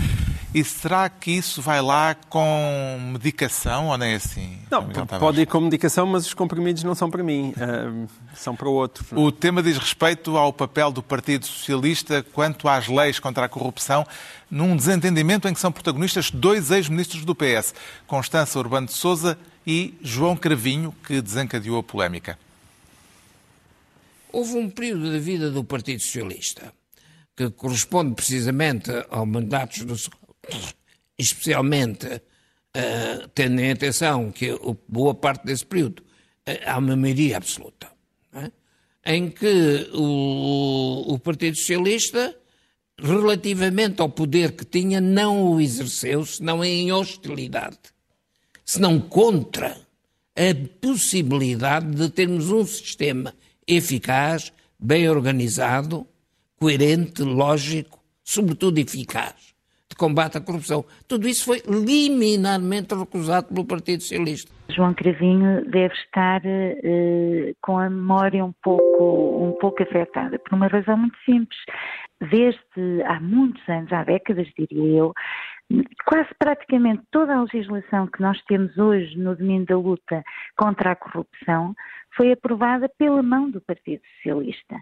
[0.53, 4.59] E será que isso vai lá com medicação ou nem é assim?
[4.69, 5.19] Não, Tavares?
[5.19, 8.73] pode ir com medicação, mas os comprimidos não são para mim, ah, são para o
[8.73, 9.03] outro.
[9.19, 14.05] O tema diz respeito ao papel do Partido Socialista quanto às leis contra a corrupção,
[14.49, 17.73] num desentendimento em que são protagonistas dois ex-ministros do PS,
[18.05, 22.37] Constança Urbano de Souza e João Cravinho, que desencadeou a polémica.
[24.31, 26.71] Houve um período da vida do Partido Socialista
[27.35, 29.95] que corresponde precisamente ao mandatos do
[31.17, 32.21] especialmente
[32.73, 36.03] eh, tendo em atenção que o- boa parte desse período
[36.45, 37.91] eh, há uma maioria absoluta,
[38.33, 38.51] é?
[39.05, 42.35] em que o, o Partido Socialista,
[42.97, 47.77] relativamente ao poder que tinha, não o exerceu, senão em hostilidade,
[48.65, 49.79] senão contra
[50.35, 53.35] a possibilidade de termos um sistema
[53.67, 56.07] eficaz, bem organizado,
[56.57, 59.52] coerente, lógico, sobretudo eficaz,
[59.93, 60.83] de combate à corrupção.
[61.07, 64.51] Tudo isso foi liminarmente recusado pelo Partido Socialista.
[64.69, 70.67] João Cravinho deve estar uh, com a memória um pouco, um pouco afetada, por uma
[70.67, 71.59] razão muito simples.
[72.19, 75.13] Desde há muitos anos, há décadas, diria eu,
[76.05, 80.23] quase praticamente toda a legislação que nós temos hoje no domínio da luta
[80.57, 81.75] contra a corrupção
[82.15, 84.75] foi aprovada pela mão do Partido Socialista.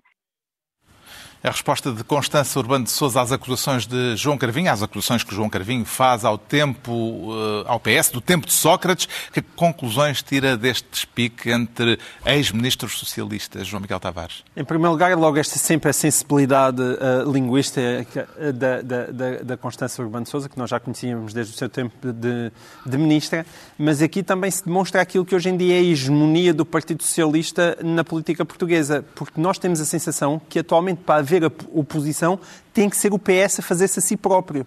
[1.43, 5.33] A resposta de Constança Urbano de Sousa às acusações de João Carvinho, às acusações que
[5.33, 10.55] João Carvinho faz ao tempo, eh, ao PS, do tempo de Sócrates, que conclusões tira
[10.55, 14.43] deste despique entre ex-ministros socialistas, João Miguel Tavares?
[14.55, 19.99] Em primeiro lugar, logo esta sempre a sensibilidade uh, linguística da, da, da, da Constança
[20.03, 22.51] Urbano de Sousa, que nós já conhecíamos desde o seu tempo de,
[22.85, 23.47] de ministra,
[23.79, 27.01] mas aqui também se demonstra aquilo que hoje em dia é a hegemonia do Partido
[27.01, 32.39] Socialista na política portuguesa, porque nós temos a sensação que atualmente para haver oposição,
[32.73, 34.65] tem que ser o PS a fazer-se a si próprio.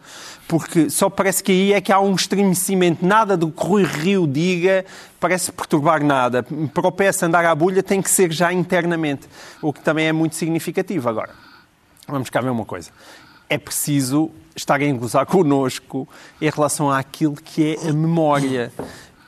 [0.49, 3.05] Porque só parece que aí é que há um estremecimento.
[3.05, 4.85] Nada do que Rui Rio diga
[5.21, 6.43] parece perturbar nada.
[6.43, 9.29] Para o PS andar à bulha tem que ser já internamente.
[9.61, 11.09] O que também é muito significativo.
[11.09, 11.31] Agora,
[12.07, 12.91] vamos cá ver uma coisa.
[13.49, 16.09] É preciso estarem a gozar connosco
[16.41, 18.73] em relação àquilo que é a memória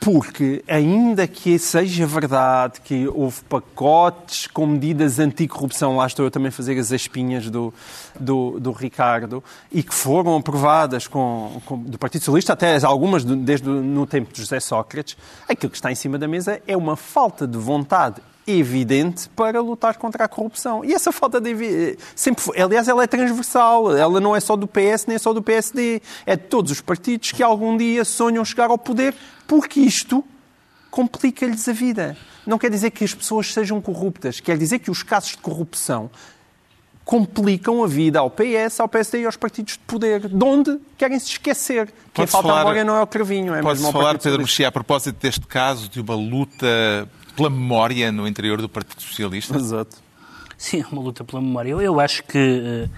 [0.00, 6.48] porque, ainda que seja verdade que houve pacotes com medidas anticorrupção, lá estou eu também
[6.48, 7.72] a fazer as espinhas do,
[8.18, 13.68] do, do Ricardo, e que foram aprovadas com, com, do Partido Socialista, até algumas desde
[13.68, 15.16] no tempo de José Sócrates,
[15.48, 19.96] aquilo que está em cima da mesa é uma falta de vontade evidente para lutar
[19.96, 20.84] contra a corrupção.
[20.84, 25.06] E essa falta de sempre aliás, ela é transversal, ela não é só do PS
[25.06, 28.78] nem só do PSD, é de todos os partidos que algum dia sonham chegar ao
[28.78, 29.14] poder,
[29.46, 30.24] porque isto
[30.90, 32.16] complica-lhes a vida.
[32.46, 36.08] Não quer dizer que as pessoas sejam corruptas, quer dizer que os casos de corrupção
[37.04, 41.18] complicam a vida ao PS, ao PSD e aos partidos de poder, de onde querem
[41.20, 41.92] se esquecer.
[42.12, 44.72] Que a falta de memória não é o cravinho, é mesmo falar, Pedro Mexia, a
[44.72, 49.56] propósito deste caso, de uma luta pela memória no interior do Partido Socialista?
[49.56, 49.96] Exato.
[50.56, 51.70] Sim, é uma luta pela memória.
[51.70, 52.88] Eu, eu acho que eh,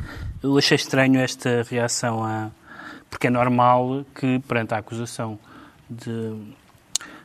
[0.43, 2.51] eu achei estranho esta reação a
[3.11, 5.39] porque é normal que perante a acusação
[5.89, 6.35] de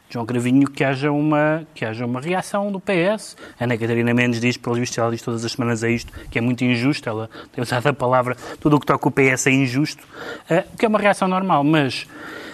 [0.09, 3.35] João Cravinho que haja uma que haja uma reação do PS.
[3.59, 6.37] A Ana Catarina Mendes diz, pelo visto, ela diz todas as semanas a isto, que
[6.37, 7.07] é muito injusto.
[7.07, 10.03] Ela tem usado a palavra tudo o que toca o PS é injusto,
[10.49, 12.07] uh, que é uma reação normal, mas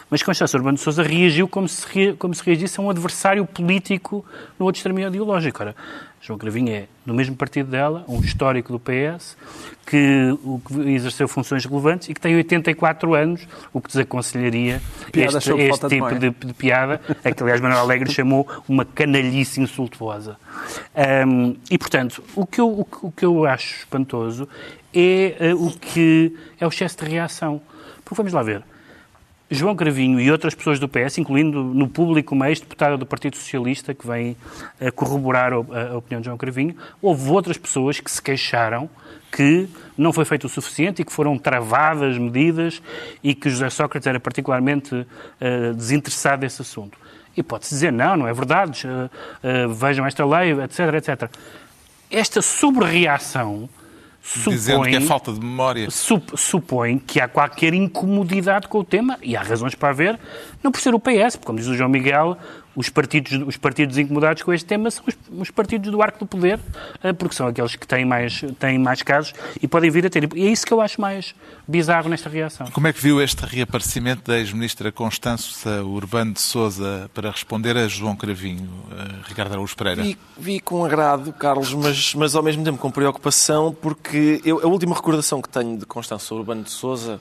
[0.10, 4.26] mas Constância Urbano de Sousa reagiu como se, como se reagisse a um adversário político
[4.58, 5.62] no outro extremo ideológico.
[5.62, 5.76] Ora,
[6.22, 9.38] João Cravinho é do mesmo partido dela, um histórico do PS,
[9.86, 10.38] que,
[10.88, 16.14] exerceu funções relevantes e que tem 84 anos, o que desaconselharia piada este, este tipo
[16.16, 20.38] de, de, piada, a que aliás Manuel Alegre chamou uma canalhice insultuosa.
[21.26, 24.48] Um, e, portanto, o que, eu, o, o que eu acho espantoso
[24.94, 27.62] é uh, o que é o excesso de reação.
[28.04, 28.64] Porque vamos lá ver.
[29.52, 33.94] João Cravinho e outras pessoas do PS, incluindo no público uma ex-deputada do Partido Socialista
[33.96, 34.38] que vem
[34.80, 38.90] a corroborar a opinião de João Cravinho, houve outras pessoas que se queixaram
[39.32, 42.82] que não foi feito o suficiente e que foram travadas medidas
[43.24, 46.98] e que José Sócrates era particularmente uh, desinteressado nesse assunto.
[47.36, 49.06] E pode-se dizer, não, não é verdade, uh,
[49.66, 51.32] uh, vejam esta lei, etc, etc.
[52.10, 53.70] Esta sobrereação
[54.22, 55.90] supõe, Dizendo que é falta de memória.
[55.90, 60.20] Sup, supõe que há qualquer incomodidade com o tema, e há razões para haver,
[60.64, 62.38] não por ser o PS, porque, como diz o João Miguel,
[62.80, 66.26] os partidos, os partidos incomodados com este tema são os, os, partidos do arco do
[66.26, 66.58] poder,
[67.04, 70.30] eh, porque são aqueles que têm mais, têm mais casos e podem vir a ter.
[70.34, 71.36] E é isso que eu acho mais
[71.68, 72.68] bizarro nesta reação.
[72.68, 77.86] Como é que viu este reaparecimento da ex-ministra Constança Urbano de Souza para responder a
[77.90, 80.02] João Cravinho, a Ricardo Araújo Pereira?
[80.02, 84.68] Vi, vi, com agrado, Carlos, mas, mas ao mesmo tempo com preocupação, porque eu, a
[84.68, 87.20] última recordação que tenho de Constança Urbano de Souza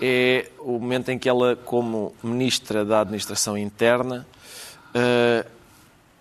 [0.00, 4.26] é o momento em que ela, como ministra da Administração Interna,
[4.94, 5.48] uh,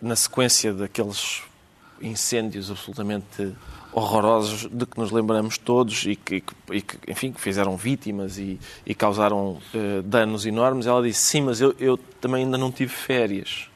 [0.02, 1.42] na sequência daqueles
[2.02, 3.56] incêndios absolutamente
[3.92, 8.60] horrorosos de que nos lembramos todos e que, e que enfim, que fizeram vítimas e,
[8.86, 12.92] e causaram uh, danos enormes, ela disse, sim, mas eu, eu também ainda não tive
[12.92, 13.68] férias.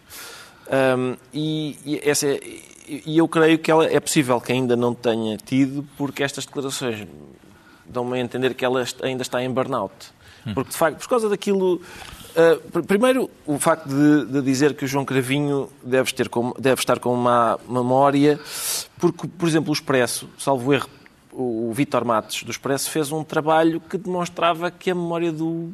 [0.71, 2.39] Um, e, e, essa é,
[2.88, 7.08] e eu creio que ela, é possível que ainda não tenha tido, porque estas declarações
[7.86, 9.93] dão-me a entender que ela ainda está em burnout.
[10.45, 10.54] Hum.
[10.54, 11.82] Porque, de facto, por causa daquilo
[12.32, 16.80] Uh, primeiro, o facto de, de, dizer que o João Cravinho deve, ter com, deve
[16.80, 18.39] estar com uma memória,
[18.98, 20.89] porque, por exemplo, o Expresso, salvo erro,
[21.34, 25.72] o, Vítor Matos do Expresso fez um trabalho que demonstrava que a memória do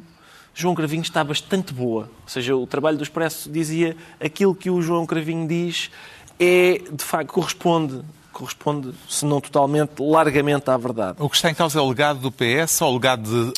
[0.53, 2.09] João Cravinho está bastante boa.
[2.23, 5.91] Ou seja, o trabalho do Expresso dizia aquilo que o João Cravinho diz
[6.39, 8.01] é, de facto, corresponde
[8.37, 11.15] corresponde, se não totalmente, largamente à verdade.
[11.19, 13.53] O que está em causa é o legado do PS ou o legado de.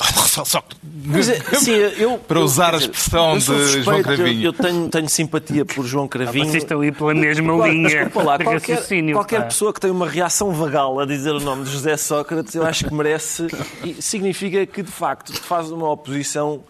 [1.04, 4.40] Mas, é, sim, eu, Para usar eu, a expressão eu de João Cravinho.
[4.40, 6.46] Eu, eu tenho, tenho, simpatia por João Cravinho.
[6.46, 9.12] Vocês estão aí pela mesma linha lá, de qualquer.
[9.12, 12.64] Qualquer pessoa que tem uma reação vagal a dizer o nome de José Sócrates, eu
[12.64, 13.48] acho que merece.
[13.84, 16.62] E significa que, de facto, faz uma oposição.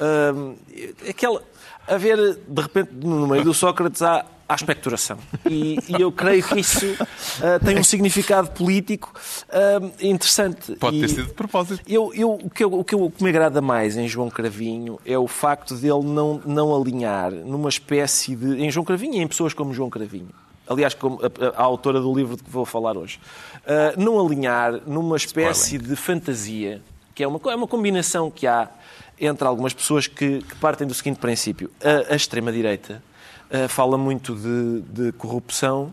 [0.00, 0.54] Hum,
[1.08, 1.42] aquela.
[1.86, 5.18] A ver, de repente, no meio do Sócrates há à especturação.
[5.48, 9.12] E, e, eu creio que isso uh, tem um significado político
[9.48, 10.76] uh, interessante.
[10.76, 11.82] Pode ter e sido de propósito.
[11.88, 14.28] Eu, eu, o, que eu, o, que eu, o que me agrada mais em João
[14.28, 18.62] Cravinho é o facto dele não, não alinhar numa espécie de.
[18.62, 20.28] Em João Cravinho e em pessoas como João Cravinho.
[20.68, 23.18] Aliás, como a, a, a autora do livro de que vou falar hoje.
[23.64, 25.88] Uh, não alinhar numa espécie Spoiling.
[25.88, 26.82] de fantasia,
[27.14, 28.68] que é uma, é uma combinação que há
[29.18, 31.70] entre algumas pessoas que, que partem do seguinte princípio.
[31.82, 33.02] A, a extrema-direita
[33.68, 35.92] fala muito de, de, corrupção,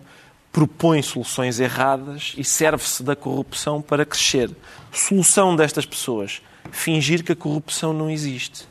[0.52, 4.50] propõe soluções erradas e serve-se da corrupção para crescer.
[4.92, 8.68] Solução destas pessoas: fingir que a corrupção não existe.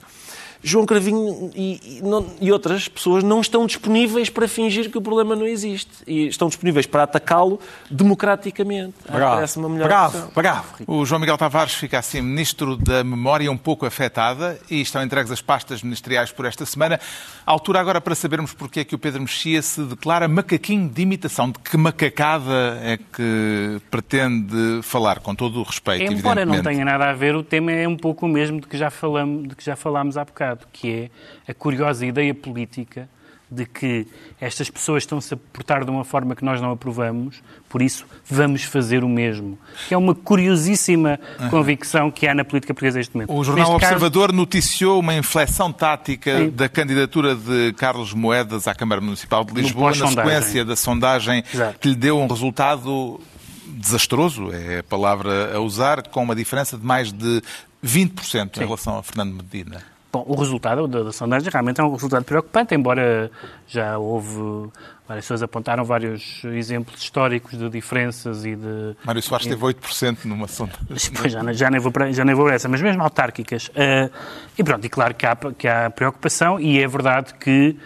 [0.62, 5.02] João Cravinho e, e, não, e, outras pessoas não estão disponíveis para fingir que o
[5.02, 5.90] problema não existe.
[6.06, 7.58] E estão disponíveis para atacá-lo
[7.90, 8.94] democraticamente.
[9.10, 10.32] Bravo, Parece uma melhor bravo, opção.
[10.34, 10.68] bravo.
[10.86, 15.32] O João Miguel Tavares fica assim ministro da memória um pouco afetada e estão entregues
[15.32, 17.00] as pastas ministeriais por esta semana.
[17.46, 21.02] A altura agora para sabermos porque é que o Pedro Mexia se declara macaquinho de
[21.02, 21.50] imitação.
[21.50, 27.10] De que macacada é que pretende falar, com todo o respeito, Embora não tenha nada
[27.10, 29.64] a ver, o tema é um pouco o mesmo de que já, falamos, de que
[29.64, 31.10] já falámos há bocado, que
[31.46, 33.08] é a curiosa ideia política
[33.52, 34.06] de que
[34.40, 38.62] estas pessoas estão-se a portar de uma forma que nós não aprovamos, por isso vamos
[38.62, 39.58] fazer o mesmo.
[39.88, 41.18] Que é uma curiosíssima
[41.50, 43.32] convicção que há na política portuguesa neste momento.
[43.34, 46.50] O Jornal Neste caso- Observador noticiou uma inflexão tática Sim.
[46.50, 51.76] da candidatura de Carlos Moedas à Câmara Municipal de Lisboa na sequência da sondagem Exato.
[51.80, 53.20] que lhe deu um resultado
[53.66, 57.42] desastroso, é a palavra a usar, com uma diferença de mais de
[57.84, 59.82] 20% em relação a Fernando Medina.
[60.12, 63.30] Bom, o resultado da, da sondagem realmente é um resultado preocupante, embora
[63.68, 64.68] já houve,
[65.06, 68.96] várias pessoas apontaram vários exemplos históricos de diferenças e de...
[69.04, 71.12] Mário Soares teve 8% numa sondagem.
[71.14, 73.70] Pois, já, já, nem vou para, já nem vou para essa, mas mesmo autárquicas.
[73.76, 74.10] eh,
[74.58, 77.76] e pronto, e claro que há, que há preocupação e é verdade que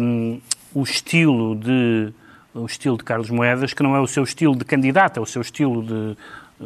[0.00, 0.40] hum,
[0.74, 2.12] o estilo de
[2.54, 5.26] o estilo de Carlos Moedas, que não é o seu estilo de candidato, é o
[5.26, 6.16] seu estilo de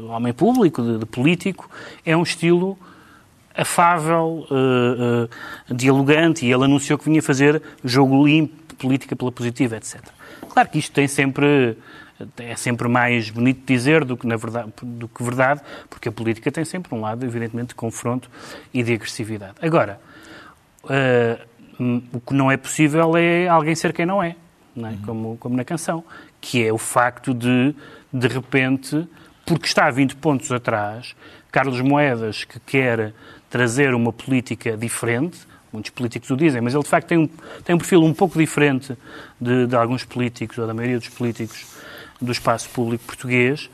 [0.06, 1.68] homem público, de, de político,
[2.06, 2.78] é um estilo
[3.54, 5.28] afável, eh,
[5.70, 10.00] eh, dialogante, e ele anunciou que vinha fazer jogo limpo, política pela positiva, etc.
[10.48, 11.76] Claro que isto tem sempre
[12.36, 16.52] é sempre mais bonito dizer do que, na verdade, do que verdade, porque a política
[16.52, 18.30] tem sempre um lado, evidentemente, de confronto
[18.74, 19.54] e de agressividade.
[19.62, 19.98] Agora,
[21.78, 24.36] hum, o que não é possível é alguém ser quem não é,
[24.76, 24.94] não é?
[25.04, 26.04] Como, como na canção,
[26.40, 27.74] que é o facto de,
[28.12, 29.08] de repente,
[29.46, 31.16] porque está a 20 pontos atrás,
[31.50, 33.12] Carlos Moedas, que quer
[33.50, 35.38] trazer uma política diferente,
[35.72, 37.28] muitos políticos o dizem, mas ele de facto tem um,
[37.64, 38.96] tem um perfil um pouco diferente
[39.40, 41.66] de, de alguns políticos, ou da maioria dos políticos
[42.20, 43.68] do espaço público português,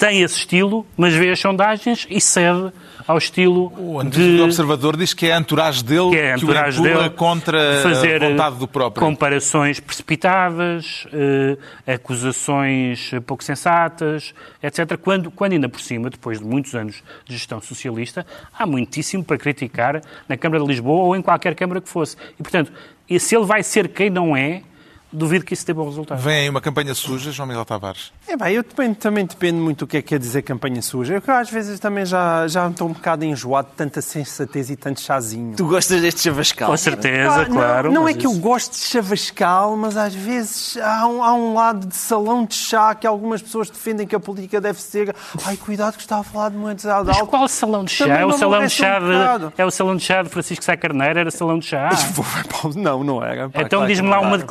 [0.00, 2.72] tem esse estilo, mas vê as sondagens e cede
[3.06, 4.06] ao estilo O de...
[4.06, 7.10] antigo observador diz que é a entourage dele que é a que o entourage dele
[7.10, 9.04] contra fazer a vontade do próprio.
[9.04, 14.96] comparações precipitadas, eh, acusações pouco sensatas, etc.
[14.96, 18.24] Quando, quando ainda por cima, depois de muitos anos de gestão socialista,
[18.56, 22.16] há muitíssimo para criticar na Câmara de Lisboa ou em qualquer Câmara que fosse.
[22.38, 22.72] E, portanto,
[23.18, 24.62] se ele vai ser quem não é,
[25.12, 26.20] duvido que isso dê bom resultado.
[26.20, 28.12] Vem aí uma campanha suja, João Miguel Tavares.
[28.28, 31.14] É bem, eu também, também depende muito do que é que quer dizer campanha suja.
[31.26, 35.00] Eu às vezes também já, já estou um bocado enjoado de tanta sensatez e tanto
[35.00, 35.56] chazinho.
[35.56, 36.70] Tu gostas deste chavascal?
[36.70, 37.92] Com certeza, Ah, não- claro.
[37.92, 41.34] Não, mas é que eu isso- gosto de chavascal, mas às vezes há um, há
[41.34, 45.14] um lado de salão de chá que algumas pessoas defendem que a política deve ser.
[45.44, 47.06] Ai, cuidado que está a falar de moedas alto.
[47.08, 48.04] Mas qual salão de chá?
[48.06, 50.64] Também É o salão de chá um de, é o salão de chá de Francisco
[50.64, 51.90] Sá Carneiro, era salão de chá.
[52.76, 53.48] Não, não era.
[53.48, 54.46] pá, Então claro diz-me lá não uma era.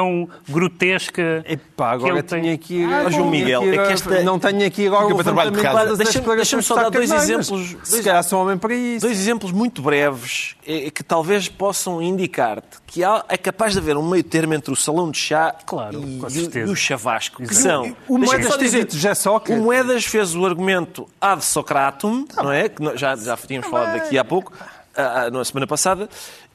[0.00, 1.44] Declaração grotesca.
[1.46, 2.52] Epá, agora que ele tem.
[2.52, 2.84] aqui.
[2.84, 5.96] Ah, João Miguel, é que agora- esta- Não tenho aqui agora o trabalho de casa.
[5.96, 7.50] Deixa-me- deixa-me só dar dois exemplos.
[7.50, 9.06] mas Se Dois- calhar sou homem para isso.
[9.06, 13.96] Dois exemplos muito breves eh, que talvez possam indicar-te que há, é capaz de haver
[13.96, 17.82] um meio termo entre o salão de chá Claro, e, e- o chavasco, que são...
[18.08, 19.60] O Deixa-me Moedas só dizer, José Sócrates.
[19.60, 22.68] O Moedas fez o argumento ad Socratum, não é?
[22.68, 24.52] Que nós já, já tínhamos falado daqui há pouco,
[24.96, 26.08] ah, ah, na semana passada,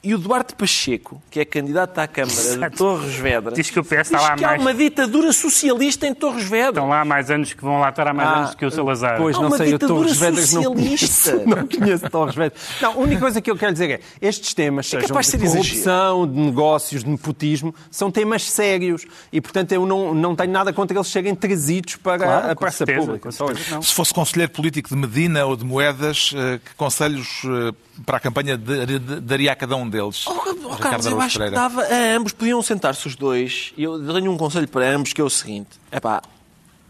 [0.08, 2.76] E o Duarte Pacheco, que é candidato à Câmara de Exato.
[2.76, 6.06] Torres Vedras, Diz que o PS está diz lá que há mais- uma ditadura socialista
[6.06, 6.68] em Torres Vedras.
[6.68, 8.70] Estão lá há mais anos que vão lá estar há mais Ah, anos que o
[8.70, 9.16] Salazar.
[9.18, 11.32] Pois, Há não uma sei, eu ditadura Torres Vedras não socialista.
[11.32, 11.46] conheço.
[11.56, 12.62] Não conheço Torres Vedras.
[12.80, 15.44] Não, a única coisa que eu quero dizer é estes temas, sejam capaz de de
[15.48, 20.72] corrupção, de negócios, de nepotismo, são temas sérios e, portanto, eu não, não tenho nada
[20.72, 23.32] contra que eles cheguem trazidos para Claro, a praça certeza, pública.
[23.32, 23.82] certeza.
[23.82, 27.72] Se fosse conselheiro político de Medina ou de Moedas, eh, que conselhos eh,
[28.04, 29.95] para a campanha de- de- daria a cada um deles?
[30.26, 33.82] Oh, oh, Ricardo Carlos, eu acho que dava a ambos, podiam sentar-se os dois, e
[33.84, 36.22] eu tenho um conselho para ambos, que é o seguinte, é pá,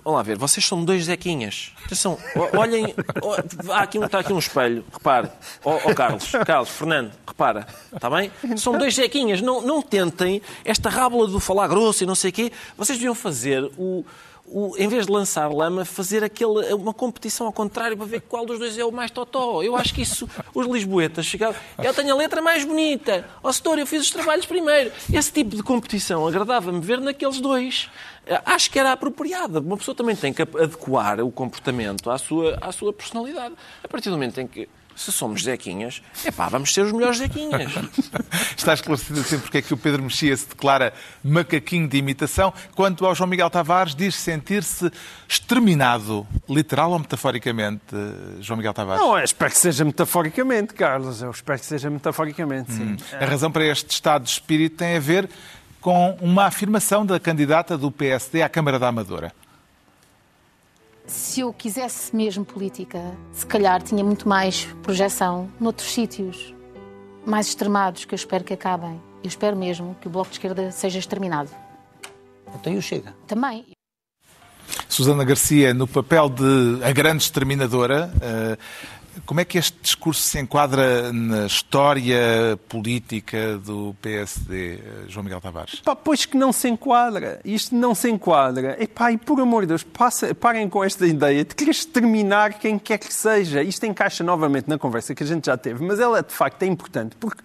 [0.05, 2.19] vamos lá ver, vocês são dois Zequinhas, atenção,
[2.57, 2.95] olhem,
[3.73, 5.29] há aqui, um- está aqui um espelho, repare,
[5.65, 8.31] ó ó, Carlos, Carlos, Fernando, repara, está bem?
[8.57, 12.33] São dois Zequinhas, não, não tentem esta rábula do falar grosso e não sei o
[12.33, 14.05] quê, vocês deviam fazer o...
[14.49, 18.45] o- em vez de lançar lama, fazer aquele, uma competição ao contrário para ver qual
[18.47, 19.63] dos dois é o mais totó.
[19.63, 21.61] Eu acho que isso, os lisboetas chegavam.
[21.83, 23.29] Eu tenho a letra mais bonita.
[23.43, 24.93] Ó, setor, eu fiz os trabalhos primeiro.
[25.13, 27.89] Esse tipo de competição agradava-me ver naqueles dois.
[28.27, 29.61] Eh, Acho que era apropriada.
[29.61, 33.55] Uma pessoa também tem que adequar o comportamento à sua, à sua personalidade.
[33.85, 37.19] A partir do momento em que, se somos Zequinhas, é pá, vamos ser os melhores
[37.19, 37.71] Zequinhas.
[38.57, 40.93] Está esclarecido assim porque é que o Pedro Mexia se declara
[41.23, 42.53] macaquinho de imitação.
[42.75, 44.91] Quanto ao João Miguel Tavares, diz sentir-se
[45.29, 47.95] exterminado, literal ou metaforicamente,
[48.41, 49.03] João Miguel Tavares?
[49.03, 51.21] Não, eu espero que seja metaforicamente, Carlos.
[51.21, 52.97] Eu espero que seja metaforicamente, sim.
[53.21, 55.29] A razão para este estado de espírito tem a ver
[55.81, 59.33] com uma afirmação da candidata do PSD à Câmara da Amadora.
[61.07, 63.01] Se eu quisesse mesmo política,
[63.33, 66.55] se calhar tinha muito mais projeção noutros sítios
[67.25, 69.01] mais extremados que eu espero que acabem.
[69.23, 71.51] Eu espero mesmo que o Bloco de Esquerda seja exterminado.
[72.55, 73.15] Então e o Chega?
[73.27, 73.67] Também.
[74.89, 78.57] Susana Garcia, no papel de a grande exterminadora, eh,
[79.25, 85.41] como é que este discurso se enquadra na história política do PSD, eh, João Miguel
[85.41, 85.81] Tavares?
[86.05, 87.41] Pois que não se enquadra.
[87.45, 88.77] Isto não se enquadra.
[88.83, 92.79] Epá, e por amor de Deus, passa- parem com esta ideia de querer exterminar quem
[92.79, 93.63] quer que seja.
[93.63, 96.67] Isto encaixa novamente na conversa que a gente já teve, mas ela de facto é
[96.67, 97.43] importante porque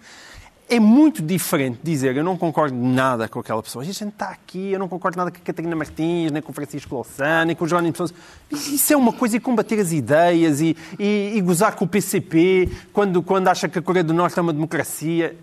[0.68, 3.82] é muito diferente dizer eu não concordo nada com aquela pessoa.
[3.82, 6.54] A gente está aqui, eu não concordo nada com a Catarina Martins, nem com o
[6.54, 8.14] Francisco Louçã, nem com o Jerónimo Sousa.
[8.50, 12.70] Isso é uma coisa e combater as ideias e, e, e gozar com o PCP
[12.92, 15.36] quando, quando acha que a Coreia do Norte é uma democracia.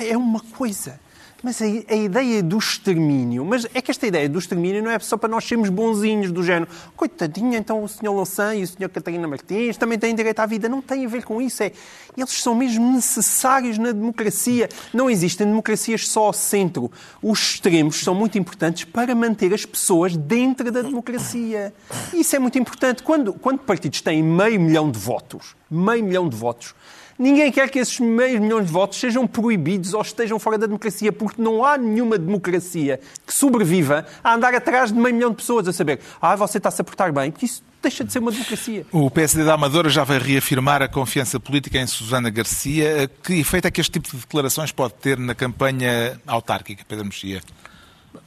[0.00, 1.00] É uma coisa.
[1.44, 4.98] Mas a, a ideia do extermínio, mas é que esta ideia do extermínio não é
[4.98, 6.70] só para nós sermos bonzinhos do género.
[6.96, 8.08] Coitadinho, então o Sr.
[8.08, 8.88] Louçã e o Sr.
[8.88, 10.70] Catarina Martins também têm direito à vida.
[10.70, 11.62] Não tem a ver com isso.
[11.62, 11.70] É,
[12.16, 14.70] eles são mesmo necessários na democracia.
[14.94, 16.90] Não existem democracias só ao centro.
[17.22, 21.74] Os extremos são muito importantes para manter as pessoas dentro da democracia.
[22.14, 23.02] Isso é muito importante.
[23.02, 26.74] Quando, quando partidos têm meio milhão de votos, meio milhão de votos,
[27.18, 31.12] Ninguém quer que esses meios milhões de votos sejam proibidos ou estejam fora da democracia,
[31.12, 35.68] porque não há nenhuma democracia que sobreviva a andar atrás de meio milhão de pessoas
[35.68, 38.86] a saber ah, você está-se a portar bem, porque isso deixa de ser uma democracia.
[38.90, 43.08] O PSD da Amadora já vai reafirmar a confiança política em Susana Garcia.
[43.22, 47.42] Que efeito é que este tipo de declarações pode ter na campanha autárquica, Pedro Mexia?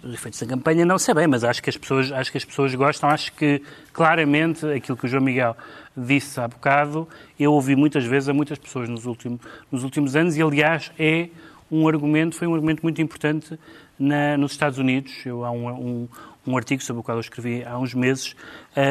[0.03, 2.45] Os efeitos da campanha não sei bem, mas acho que as pessoas, acho que as
[2.45, 3.09] pessoas gostam.
[3.09, 3.61] Acho que
[3.93, 5.55] claramente aquilo que o João Miguel
[5.95, 7.07] disse há bocado,
[7.39, 9.39] eu ouvi muitas vezes a muitas pessoas nos últimos,
[9.71, 11.29] nos últimos anos e, aliás, é
[11.71, 13.59] um argumento, foi um argumento muito importante
[13.99, 15.25] na, nos Estados Unidos.
[15.25, 16.07] Eu, há um, um,
[16.47, 18.35] um artigo sobre o qual eu escrevi há uns meses,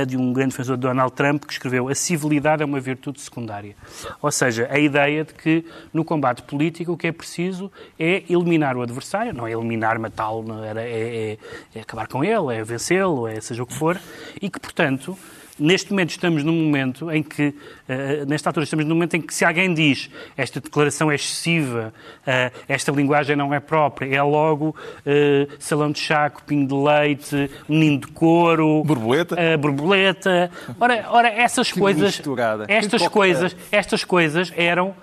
[0.06, 3.76] de um grande defensor de Donald Trump, que escreveu a civilidade é uma virtude secundária.
[4.20, 8.76] Ou seja, a ideia de que no combate político o que é preciso é eliminar
[8.76, 11.38] o adversário, não é eliminar, matá-lo, é, é-
[11.74, 13.98] é acabar com ele, é vencê-lo, é seja o que for,
[14.42, 15.16] e que, portanto,
[15.58, 17.54] Neste momento estamos num momento em que,
[17.88, 21.94] eh, nesta altura estamos num momento em que se alguém diz esta declaração é excessiva,
[22.26, 24.76] eh, esta linguagem não é própria, é logo
[25.06, 29.36] eh, salão de chá, copinho de leite, menino de couro, Borboleta.
[29.58, 30.50] borboleta.
[30.78, 32.66] Ora, ora essas coisas, misturada.
[32.68, 34.94] estas Que coisas, estas coisas eram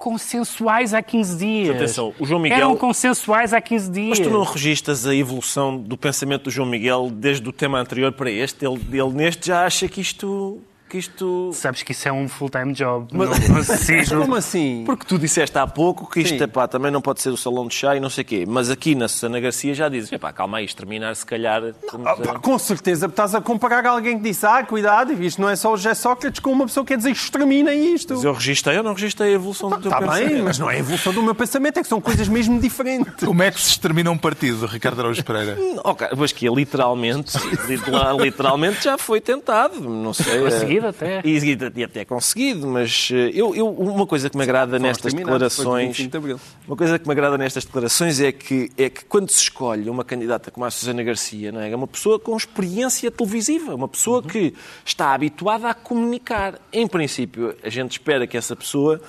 [0.00, 1.76] consensuais há 15 dias.
[1.76, 4.18] Atenção, o João Miguel- Eram consensuais há 15 dias.
[4.18, 8.10] Mas tu não registas a evolução do pensamento do João Miguel desde o tema anterior
[8.10, 8.64] para este?
[8.64, 10.58] Ele, ele neste já acha que isto...
[10.90, 11.52] Que isto...
[11.54, 13.06] Sabes que isso é um full-time job.
[13.12, 14.20] Não consigo.
[14.22, 14.82] Como assim?
[14.84, 17.74] Porque tu disseste há pouco que isto epá, também não pode ser o salão de
[17.74, 18.44] chá e não sei o quê.
[18.46, 21.62] Mas aqui na Susana Garcia já dizes, epá, calma aí, exterminar se calhar...
[21.62, 25.40] estamos Ah, a- pá, Com certeza estás a comparar alguém que disse ah, cuidado, isto
[25.40, 28.14] não é só o José Sócrates com uma pessoa que quer dizer extermina isto.
[28.14, 30.28] Mas eu registrei ou não registrei a evolução do teu Está pensamento?
[30.32, 33.24] bem, mas não é a evolução do meu pensamento, é que são coisas mesmo diferentes.
[33.24, 35.56] Como é que se extermina um partido, Ricardo Araújo Pereira?
[35.84, 37.38] Ok, mas que é literalmente,
[37.68, 39.80] literal- literalmente já foi tentado.
[39.80, 40.46] Não sei.
[40.46, 41.20] A seguir, conseguido até.
[41.28, 44.82] E, e, e até conseguido, mas eh, eu, eu- uma coisa que me agrada Foram
[44.82, 45.88] nestas declarações.
[45.96, 46.40] 25 de Abril.
[46.66, 50.04] Uma coisa que me agrada nestas declarações é que, é que quando se escolhe uma
[50.04, 51.70] candidata como a Susana Garcia, não é?
[51.70, 54.54] é uma pessoa com experiência televisiva, uma pessoa que
[54.84, 56.58] está habituada a comunicar.
[56.72, 59.00] Em princípio, a gente espera que essa pessoa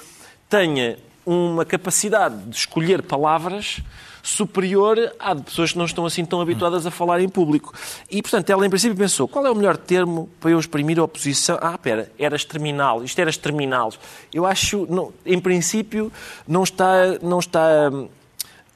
[0.49, 3.82] tenha uma capacidade de escolher palavras
[4.24, 7.74] superior à de pessoas que não estão assim tão habituadas a falar em público.
[8.09, 11.03] E, portanto, ela em princípio pensou, qual é o melhor termo para eu exprimir a
[11.03, 11.57] oposição?
[11.61, 13.99] Ah, espera, era exterminá-los, isto era exterminá-los.
[14.34, 16.11] Eu acho, não, em princípio,
[16.47, 18.09] não está, não está hum,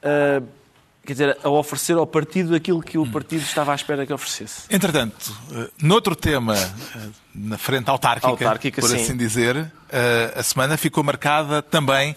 [0.02, 0.42] ah,
[1.06, 4.62] quer dizer, a oferecer ao partido aquilo que o partido estava à espera que oferecesse.
[4.68, 8.96] Entretanto, eh, noutro tema, eh, na frente autárquica, Autárquica, por sim.
[8.96, 12.16] assim dizer, eh, a semana ficou marcada também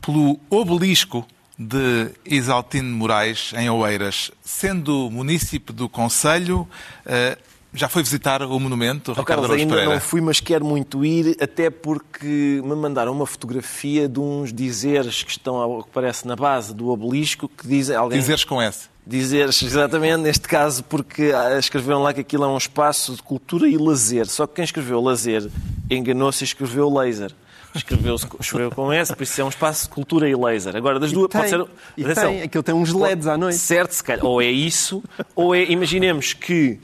[0.00, 1.26] pelo obelisco
[1.62, 4.30] de Isaltino Moraes, em Oeiras.
[4.42, 6.66] Sendo munícipe do Conselho,
[7.04, 7.36] eh,
[7.74, 9.92] já foi visitar o monumento, Ó, Ricardo Carlos, ainda Pereira?
[9.92, 15.22] não fui, mas quero muito ir, até porque me mandaram uma fotografia de uns dizeres
[15.22, 17.94] que estão, que parece, na base do obelisco, que dizem...
[17.94, 18.18] Alguém...
[18.18, 18.88] Dizeres com S.
[19.06, 23.68] Dizeres, exatamente, neste caso, porque ah, escreveram lá que aquilo é um espaço de cultura
[23.68, 24.26] e lazer.
[24.26, 25.50] Só que quem escreveu lazer
[25.90, 27.32] enganou-se e escreveu laser.
[27.74, 30.74] Escreveu, escreveu com S, por isso é um espaço de cultura e laser.
[30.74, 31.66] Agora, das duas, Tem, pode ser.
[31.96, 33.58] e atenção, tem, aquilo tem uns LEDs à noite.
[33.58, 34.24] Certo, se calhar.
[34.26, 35.02] Ou é isso,
[35.36, 35.64] ou é.
[35.64, 36.80] Imaginemos que.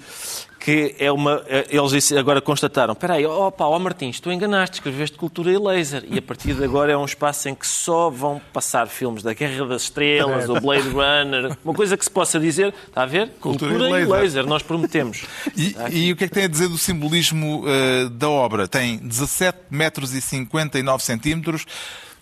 [0.67, 1.45] Que é uma.
[1.71, 5.57] Eles disse- agora constataram: espera aí, ó pá, ó Martins, tu enganaste, escreveste cultura e
[5.57, 6.03] laser.
[6.11, 9.33] E a partir de agora é um espaço em que só vão passar filmes da
[9.33, 13.29] Guerra das Estrelas, ou Blade Runner, uma coisa que se possa dizer, está a ver?
[13.41, 14.09] Cultura Cultura, e laser.
[14.23, 14.47] laser.
[14.47, 15.25] nós prometemos.
[15.57, 18.67] E, e o que é que tem a dizer do simbolismo eh, da obra?
[18.67, 21.65] Tem 17 metros e 59 centímetros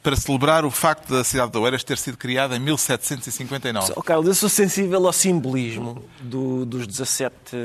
[0.05, 3.95] para celebrar o facto da cidade de Oeiras ter sido criada em 1759.
[3.97, 7.57] Oh, Carlos, eu sou sensível ao simbolismo do- dos 17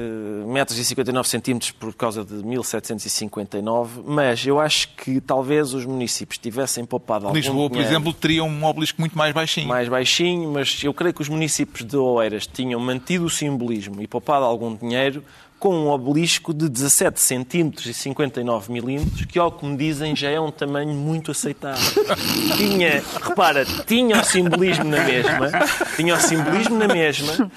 [0.47, 6.37] metros e 59 centímetros por causa de 1759, mas eu acho que talvez os municípios
[6.37, 9.67] tivessem poupado algum Lisboa, por dinheiro exemplo, teria um obelisco muito mais baixinho.
[9.67, 14.07] mais baixinho, mas eu creio que os municípios de Oeiras tinham mantido o simbolismo e
[14.07, 15.23] poupado algum dinheiro
[15.59, 20.29] com um obelisco de 17 centímetros e 59 milímetros, que, ao que me dizem, já
[20.29, 21.79] é um tamanho muito aceitável.
[22.55, 25.51] tinha, repara, tinha o simbolismo na mesma,
[25.95, 27.51] tinha o simbolismo na mesma,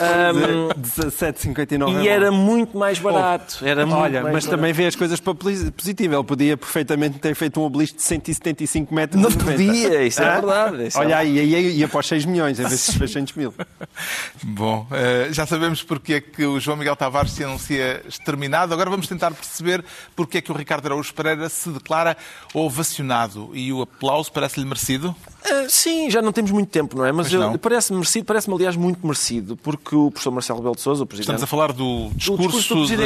[0.00, 3.58] ahm, 17,59 e é era muito mais barato.
[3.64, 4.56] Era muito Olha, mais mas barato.
[4.60, 6.14] também vê as coisas para posi- positivo.
[6.14, 9.20] Ele podia perfeitamente ter feito um obelisco de 175 metros.
[9.20, 9.52] Não e 90.
[9.52, 10.86] podia, isso é verdade.
[10.88, 13.52] isso é Olha aí, aí ia para os 6 milhões, em vez de 600 mil.
[14.42, 18.72] Bom, eh, já sabemos porque é que o João Miguel Tavares se anuncia exterminado.
[18.72, 19.84] Agora vamos tentar perceber
[20.14, 22.16] porque é que o Ricardo Araújo Pereira se declara
[22.52, 25.14] ovacionado e o aplauso parece-lhe merecido.
[25.46, 27.12] Ah, sim, já não temos muito tempo, não é?
[27.12, 27.28] Mas
[27.60, 31.36] parece-me merecido, parece-me, aliás, muito merecido, porque o professor Marcelo Rebelo de Sousa, o presidente...
[31.36, 33.04] Estamos a falar do do discurso, do Presidente.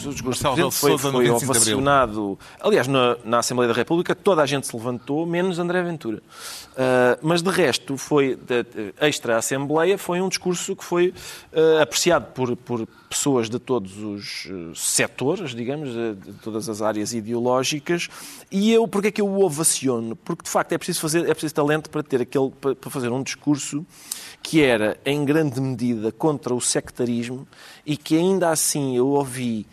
[0.00, 1.78] de O discurso Marcelo Rebelo de foi, no foi 25 de Abril.
[1.78, 2.38] ovacionado.
[2.60, 6.22] Aliás, na, na Assembleia da República toda a gente se levantou, menos André Ventura.
[6.76, 11.14] Ah, mas de resto, foi de, de- extra Assembleia, foi um discurso que foi
[11.54, 17.12] ah, apreciado por, por pessoas de todos os setores, digamos, eh, de todas as áreas
[17.12, 18.08] ideológicas.
[18.52, 20.14] E eu, porque é que eu o ovaciono?
[20.14, 23.22] Porque de facto é preciso fazer, é preciso talento para ter aquele, para, fazer um
[23.22, 23.86] discurso
[24.42, 27.46] que era em grande medida contra o sectarismo
[27.86, 29.66] e que ainda assim eu ouvi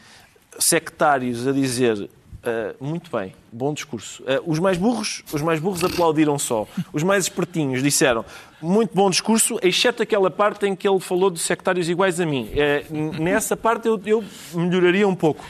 [0.60, 2.08] sectários a dizer
[2.44, 4.24] "Ah, muito bem, bom discurso.
[4.28, 6.68] Ah, os mais burros, os mais burros aplaudiram só.
[6.94, 8.24] Os mais espertinhos disseram
[8.62, 12.50] muito bom discurso, exceto aquela parte em que ele falou de sectários iguais a mim.
[12.92, 14.24] N- nessa parte eu, eu
[14.54, 15.44] melhoraria um pouco,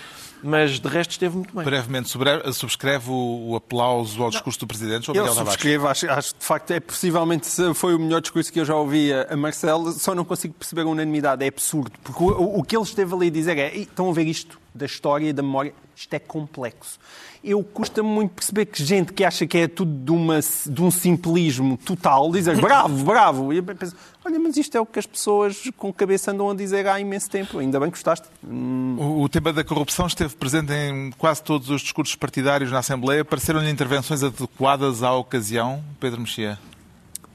[0.43, 1.63] mas de resto esteve muito bem.
[1.63, 2.09] Brevemente,
[2.53, 5.51] subscreve o, o aplauso ao discurso do Presidente, João Eu Miguel Tavares.
[5.53, 8.75] subscrevo, acho, acho que de facto é possivelmente foi o melhor discurso que eu já
[8.75, 12.75] ouvi a Marcelo, só não consigo perceber a unanimidade, é absurdo, porque o, o- que
[12.75, 15.41] ele esteve ali a dizer é, "Ei, estão a ver isto da história e da
[15.41, 16.99] memória, isto é complexo.
[17.43, 20.91] Eu custa-me muito perceber que gente que acha que é tudo de, uma, de um
[20.91, 25.05] simplismo total, dizer bravo, bravo, e eu penso, olha, mas isto é o que as
[25.05, 28.27] pessoas com cabeça andam a dizer há imenso tempo, ainda bem que gostaste.
[28.43, 33.25] O, o tema da corrupção esteve presente em quase todos os discursos partidários na Assembleia.
[33.25, 36.59] Pareceram-lhe intervenções adequadas à ocasião, Pedro Mexia?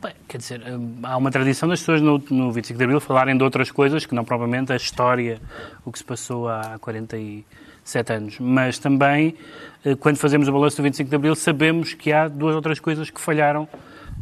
[0.02, 3.36] Bem, quer dizer, hum, há uma tradição das pessoas no, no 25 de Abril falarem
[3.36, 5.40] de outras coisas que não propriamente a história,
[5.84, 8.36] o que se passou há 47 anos.
[8.40, 9.36] Mas também,
[9.84, 13.10] eh, quando fazemos o balanço do 25 de Abril, sabemos que há duas outras coisas
[13.10, 13.68] que falharam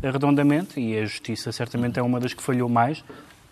[0.02, 3.02] eh, redondamente e a justiça certamente é uma das que falhou mais.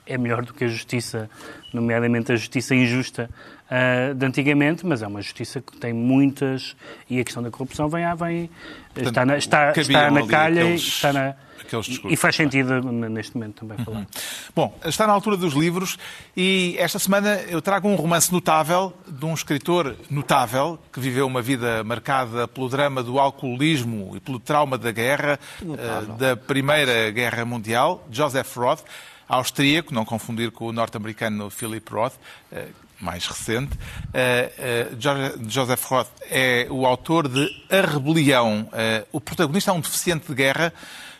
[0.06, 1.28] é melhor do que a justiça,
[1.72, 3.28] nomeadamente a justiça injusta
[3.70, 6.74] uh, de antigamente, mas é uma justiça que tem muitas.
[7.10, 8.50] E a questão da corrupção vem, vem
[8.94, 11.34] Portanto, está na, está, está na calha aqueles- e está na.
[11.60, 12.12] Aqueles e- discursos.
[12.12, 14.06] E faz sentido neste momento também falar.
[14.54, 15.96] Bom, está na altura dos livros
[16.36, 21.42] e esta semana eu trago um romance notável de um escritor notável que viveu uma
[21.42, 27.44] vida marcada pelo drama do alcoolismo e pelo trauma da guerra, eh, da Primeira Guerra
[27.44, 28.82] Mundial, Joseph Roth,
[29.28, 32.14] austríaco, não confundir com o norte-americano Philip Roth,
[32.50, 32.68] eh,
[33.00, 33.78] mais recente.
[34.12, 38.68] Eh, Jo- Joseph Roth é o autor de A Rebelião.
[38.72, 40.72] Eh, o protagonista é um deficiente de guerra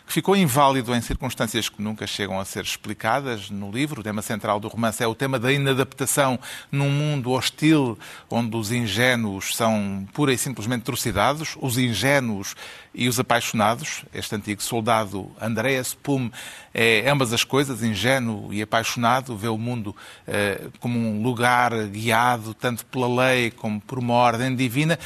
[0.09, 4.01] que ficou inválido em circunstâncias que nunca chegam a ser explicadas no livro.
[4.01, 6.39] O tema central do romance é o tema da inadaptação
[6.71, 7.95] num mundo hostil
[8.27, 12.55] onde os ingênuos são pura e simplesmente trucidados, os ingênuos
[12.91, 14.03] e os apaixonados.
[14.11, 16.31] Este antigo soldado Andreas Pum
[16.73, 19.95] é ambas as coisas, ingênuo e apaixonado, vê o mundo
[20.25, 24.97] eh, como um lugar guiado tanto pela lei como por uma ordem divina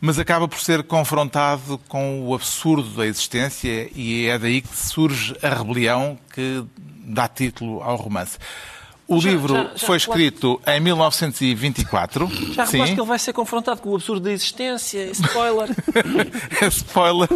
[0.00, 5.36] mas acaba por ser confrontado com o absurdo da existência e é daí que surge
[5.42, 6.64] a rebelião que
[7.04, 8.38] dá título ao romance.
[9.08, 12.26] O livro já- já foi escrito em 1924.
[12.52, 12.72] Já Sim.
[12.72, 15.04] reparaste que ele vai ser confrontado com o absurdo da existência?
[15.12, 15.68] Spoiler!
[16.70, 17.28] Spoiler.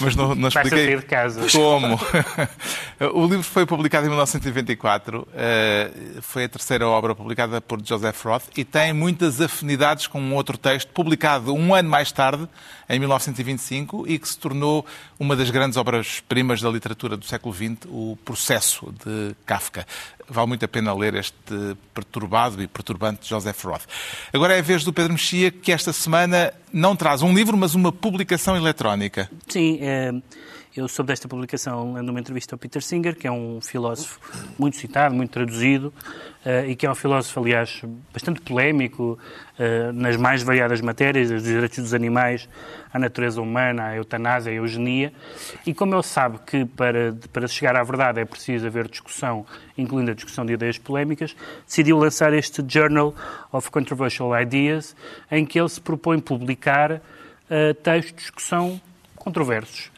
[0.00, 1.46] Mas não, não expliquei sair de casa.
[1.52, 2.00] como.
[3.14, 5.28] o livro foi publicado em 1924.
[5.34, 5.90] eh,
[6.22, 10.56] Foi a terceira obra publicada por Joseph Roth e tem muitas afinidades com um outro
[10.56, 12.48] texto publicado um ano mais tarde,
[12.88, 14.86] em 1925, e que se tornou
[15.18, 19.86] uma das grandes obras-primas da literatura do século XX, O Processo, de Kafka.
[20.28, 23.82] Vale muito a pena ler este perturbado e perturbante Joseph Roth.
[24.32, 27.74] Agora é a vez do Pedro Mexia, que esta semana não traz um livro, mas
[27.74, 29.30] uma publicação eletrónica.
[29.48, 30.12] Sim, eh,
[30.76, 34.20] eu soube desta publicação lendo uma entrevista ao Peter Singer, que é um filósofo
[34.58, 35.90] muito citado, muito traduzido,
[36.44, 39.18] eh, e que é um filósofo, aliás, bastante polémico
[39.58, 42.46] eh, nas mais variadas matérias, dos direitos dos animais,
[42.92, 45.14] à natureza humana, à eutanásia, à eugenia.
[45.66, 49.46] E como ele sabe que para, para chegar à verdade é preciso haver discussão,
[49.78, 51.34] incluindo a discussão de ideias polémicas,
[51.66, 53.14] decidiu lançar este Journal
[53.50, 54.94] of Controversial Ideas,
[55.30, 56.65] em que ele se propõe publicar
[57.48, 58.80] eh, textos que são
[59.14, 59.90] controversos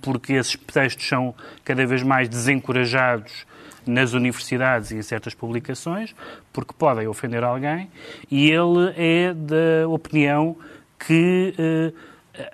[0.00, 1.34] porque esses textos são
[1.64, 3.46] cada vez mais desencorajados
[3.86, 6.14] nas universidades e em certas publicações,
[6.52, 7.90] porque podem ofender alguém,
[8.30, 10.56] e ele é da opinião
[10.98, 11.92] que eh,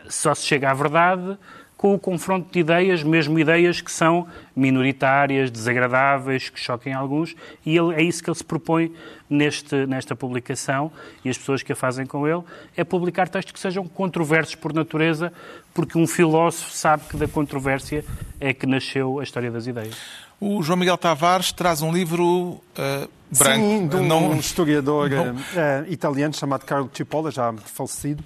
[0.09, 1.36] só se chega à verdade
[1.85, 4.26] com o confronto de ideias, mesmo ideias que são
[4.57, 8.91] minoritárias, desagradáveis, que choquem alguns, e ele, é isso que ele se propõe
[9.28, 10.91] neste, nesta publicação,
[11.22, 12.41] e as pessoas que a fazem com ele,
[12.74, 15.30] é publicar textos que sejam controversos por natureza,
[15.74, 18.03] porque um filósofo sabe que da controvérsia
[18.41, 19.95] é que nasceu a história das ideias.
[20.41, 23.61] O João Miguel Tavares traz um livro eh, branco.
[23.61, 28.24] Sim, de um, Não- historiador não- eh, italiano chamado Carlo Cipolla, já falecido,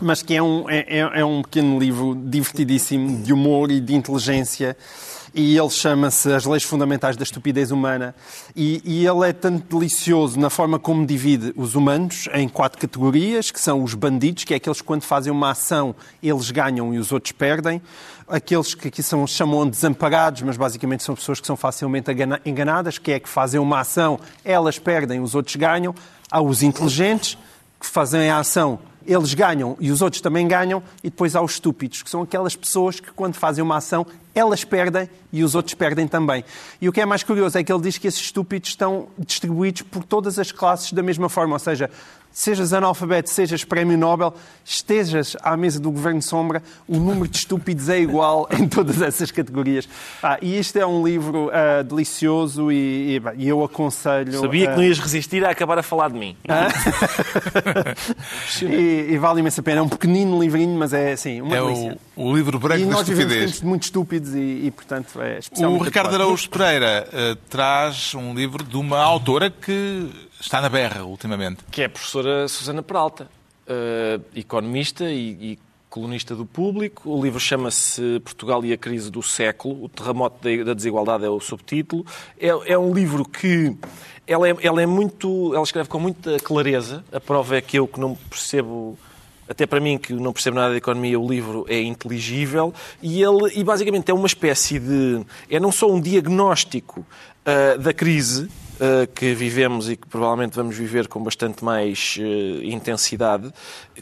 [0.00, 3.94] mas que é um, é, é- é um pequeno livro divertidíssimo de humor e de
[3.94, 4.76] inteligência.
[5.36, 8.14] E ele chama-se As Leis Fundamentais da Estupidez Humana.
[8.54, 13.50] E, e ele é tanto delicioso na forma como divide os humanos em quatro categorias,
[13.50, 15.92] que são os bandidos, que é aqueles que quando fazem uma ação
[16.22, 17.82] eles ganham e os outros perdem.
[18.28, 22.40] Aqueles que aqui são, chamam de desamparados, mas basicamente são pessoas que são facilmente engana-
[22.46, 25.92] enganadas, que é que fazem uma ação, elas perdem, os outros ganham.
[26.30, 27.36] Há os inteligentes,
[27.80, 31.52] que fazem a ação, eles ganham e os outros também ganham, e depois há os
[31.52, 35.74] estúpidos, que são aquelas pessoas que, quando fazem uma ação, elas perdem e os outros
[35.74, 36.44] perdem também.
[36.80, 39.82] E o que é mais curioso é que ele diz que esses estúpidos estão distribuídos
[39.82, 41.90] por todas as classes da mesma forma, ou seja,
[42.32, 47.88] sejas analfabeto, sejas prémio Nobel, estejas à mesa do Governo Sombra, o número de estúpidos
[47.88, 49.88] é igual em todas essas categorias.
[50.20, 54.40] Ah, e este é um livro ah, delicioso e, e, e eu aconselho...
[54.40, 56.36] Sabia que ah, não ias resistir a acabar a falar de mim.
[58.62, 59.78] e, e vale imensa pena.
[59.78, 61.98] É um pequenino livrinho, mas é assim, uma É delícia.
[62.16, 63.62] o, o livro E branco da nós vivemos estupidez.
[63.62, 65.82] muito estúpidos e, e, portanto, é O especialmente...
[65.84, 66.22] Ricardo adequado.
[66.26, 70.08] Araújo Pereira eh, traz um livro de uma autora que
[70.40, 71.64] está na berra ultimamente.
[71.70, 73.28] que é a professora Susana Peralta,
[73.66, 75.58] eh, economista e, e
[75.90, 77.08] colunista do público.
[77.10, 79.84] O livro chama-se Portugal e a Crise do Século.
[79.84, 82.04] O Terremoto da- da Desigualdade é o subtítulo.
[82.38, 83.76] É, é um livro que
[84.26, 85.52] ela é, ela é muito.
[85.54, 87.04] Ela escreve com muita clareza.
[87.12, 88.98] A prova é que eu que não percebo.
[89.48, 92.72] Até para mim, que não percebo nada de economia, o livro é inteligível
[93.02, 95.20] e ele, e basicamente é uma espécie de.
[95.50, 97.04] É não só um diagnóstico
[97.44, 102.64] ah, da crise, uh, que vivemos e que provavelmente vamos viver com bastante mais uh,
[102.64, 103.52] intensidade.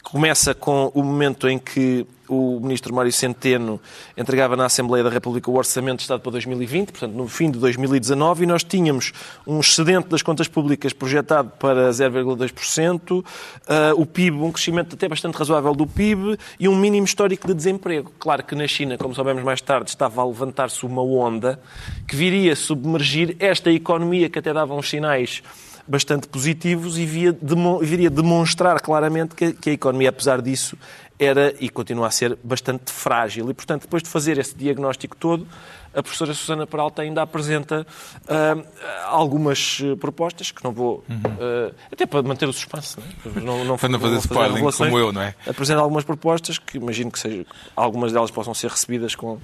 [0.01, 3.79] Começa com o momento em que o ministro Mário Centeno
[4.15, 7.59] entregava na Assembleia da República o Orçamento de Estado para 2020, portanto, no fim de
[7.59, 9.11] 2019, e nós tínhamos
[9.45, 13.25] um excedente das contas públicas projetado para 0,2%,
[13.67, 17.53] ah, o PIB, um crescimento até bastante razoável do PIB e um mínimo histórico de
[17.53, 18.11] desemprego.
[18.19, 21.59] Claro que na China, como soubemos mais tarde, estava a levantar-se uma onda
[22.07, 25.43] que viria submergir esta economia que até dava uns sinais
[25.87, 30.77] bastante positivos e via demo, viria demonstrar claramente que, que a economia, apesar disso,
[31.19, 33.49] era e continua a ser bastante frágil.
[33.49, 35.47] E, portanto, depois de fazer esse diagnóstico todo,
[35.93, 37.85] a professora Susana Peralta ainda apresenta
[38.23, 38.67] uh,
[39.05, 41.03] algumas propostas que não vou.
[41.09, 43.39] Uh, até para manter o suspense, não, é?
[43.39, 45.35] não, não, para não fazer spoiling como eu, não é?
[45.47, 49.39] Apresenta algumas propostas que imagino que seja, algumas delas possam ser recebidas com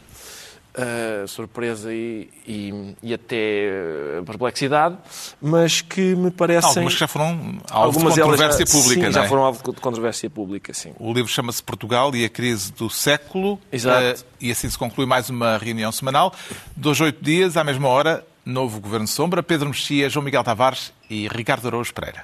[0.76, 4.98] uh, surpresa e, e, e, até perplexidade,
[5.42, 6.70] mas que me parecem...
[6.70, 9.28] Algumas que já foram alvo de controvérsia já, pública, sim, já é?
[9.28, 10.94] foram alvo de controvérsia pública, sim.
[11.00, 13.60] O livro chama-se Portugal e a crise do século.
[13.72, 14.22] Exato.
[14.22, 16.34] Uh, e assim se conclui mais uma reunião semanal.
[16.76, 21.28] Dois, oito dias, à mesma hora, novo Governo Sombra, Pedro Mexia, João Miguel Tavares e
[21.28, 22.24] Ricardo Araújo Pereira.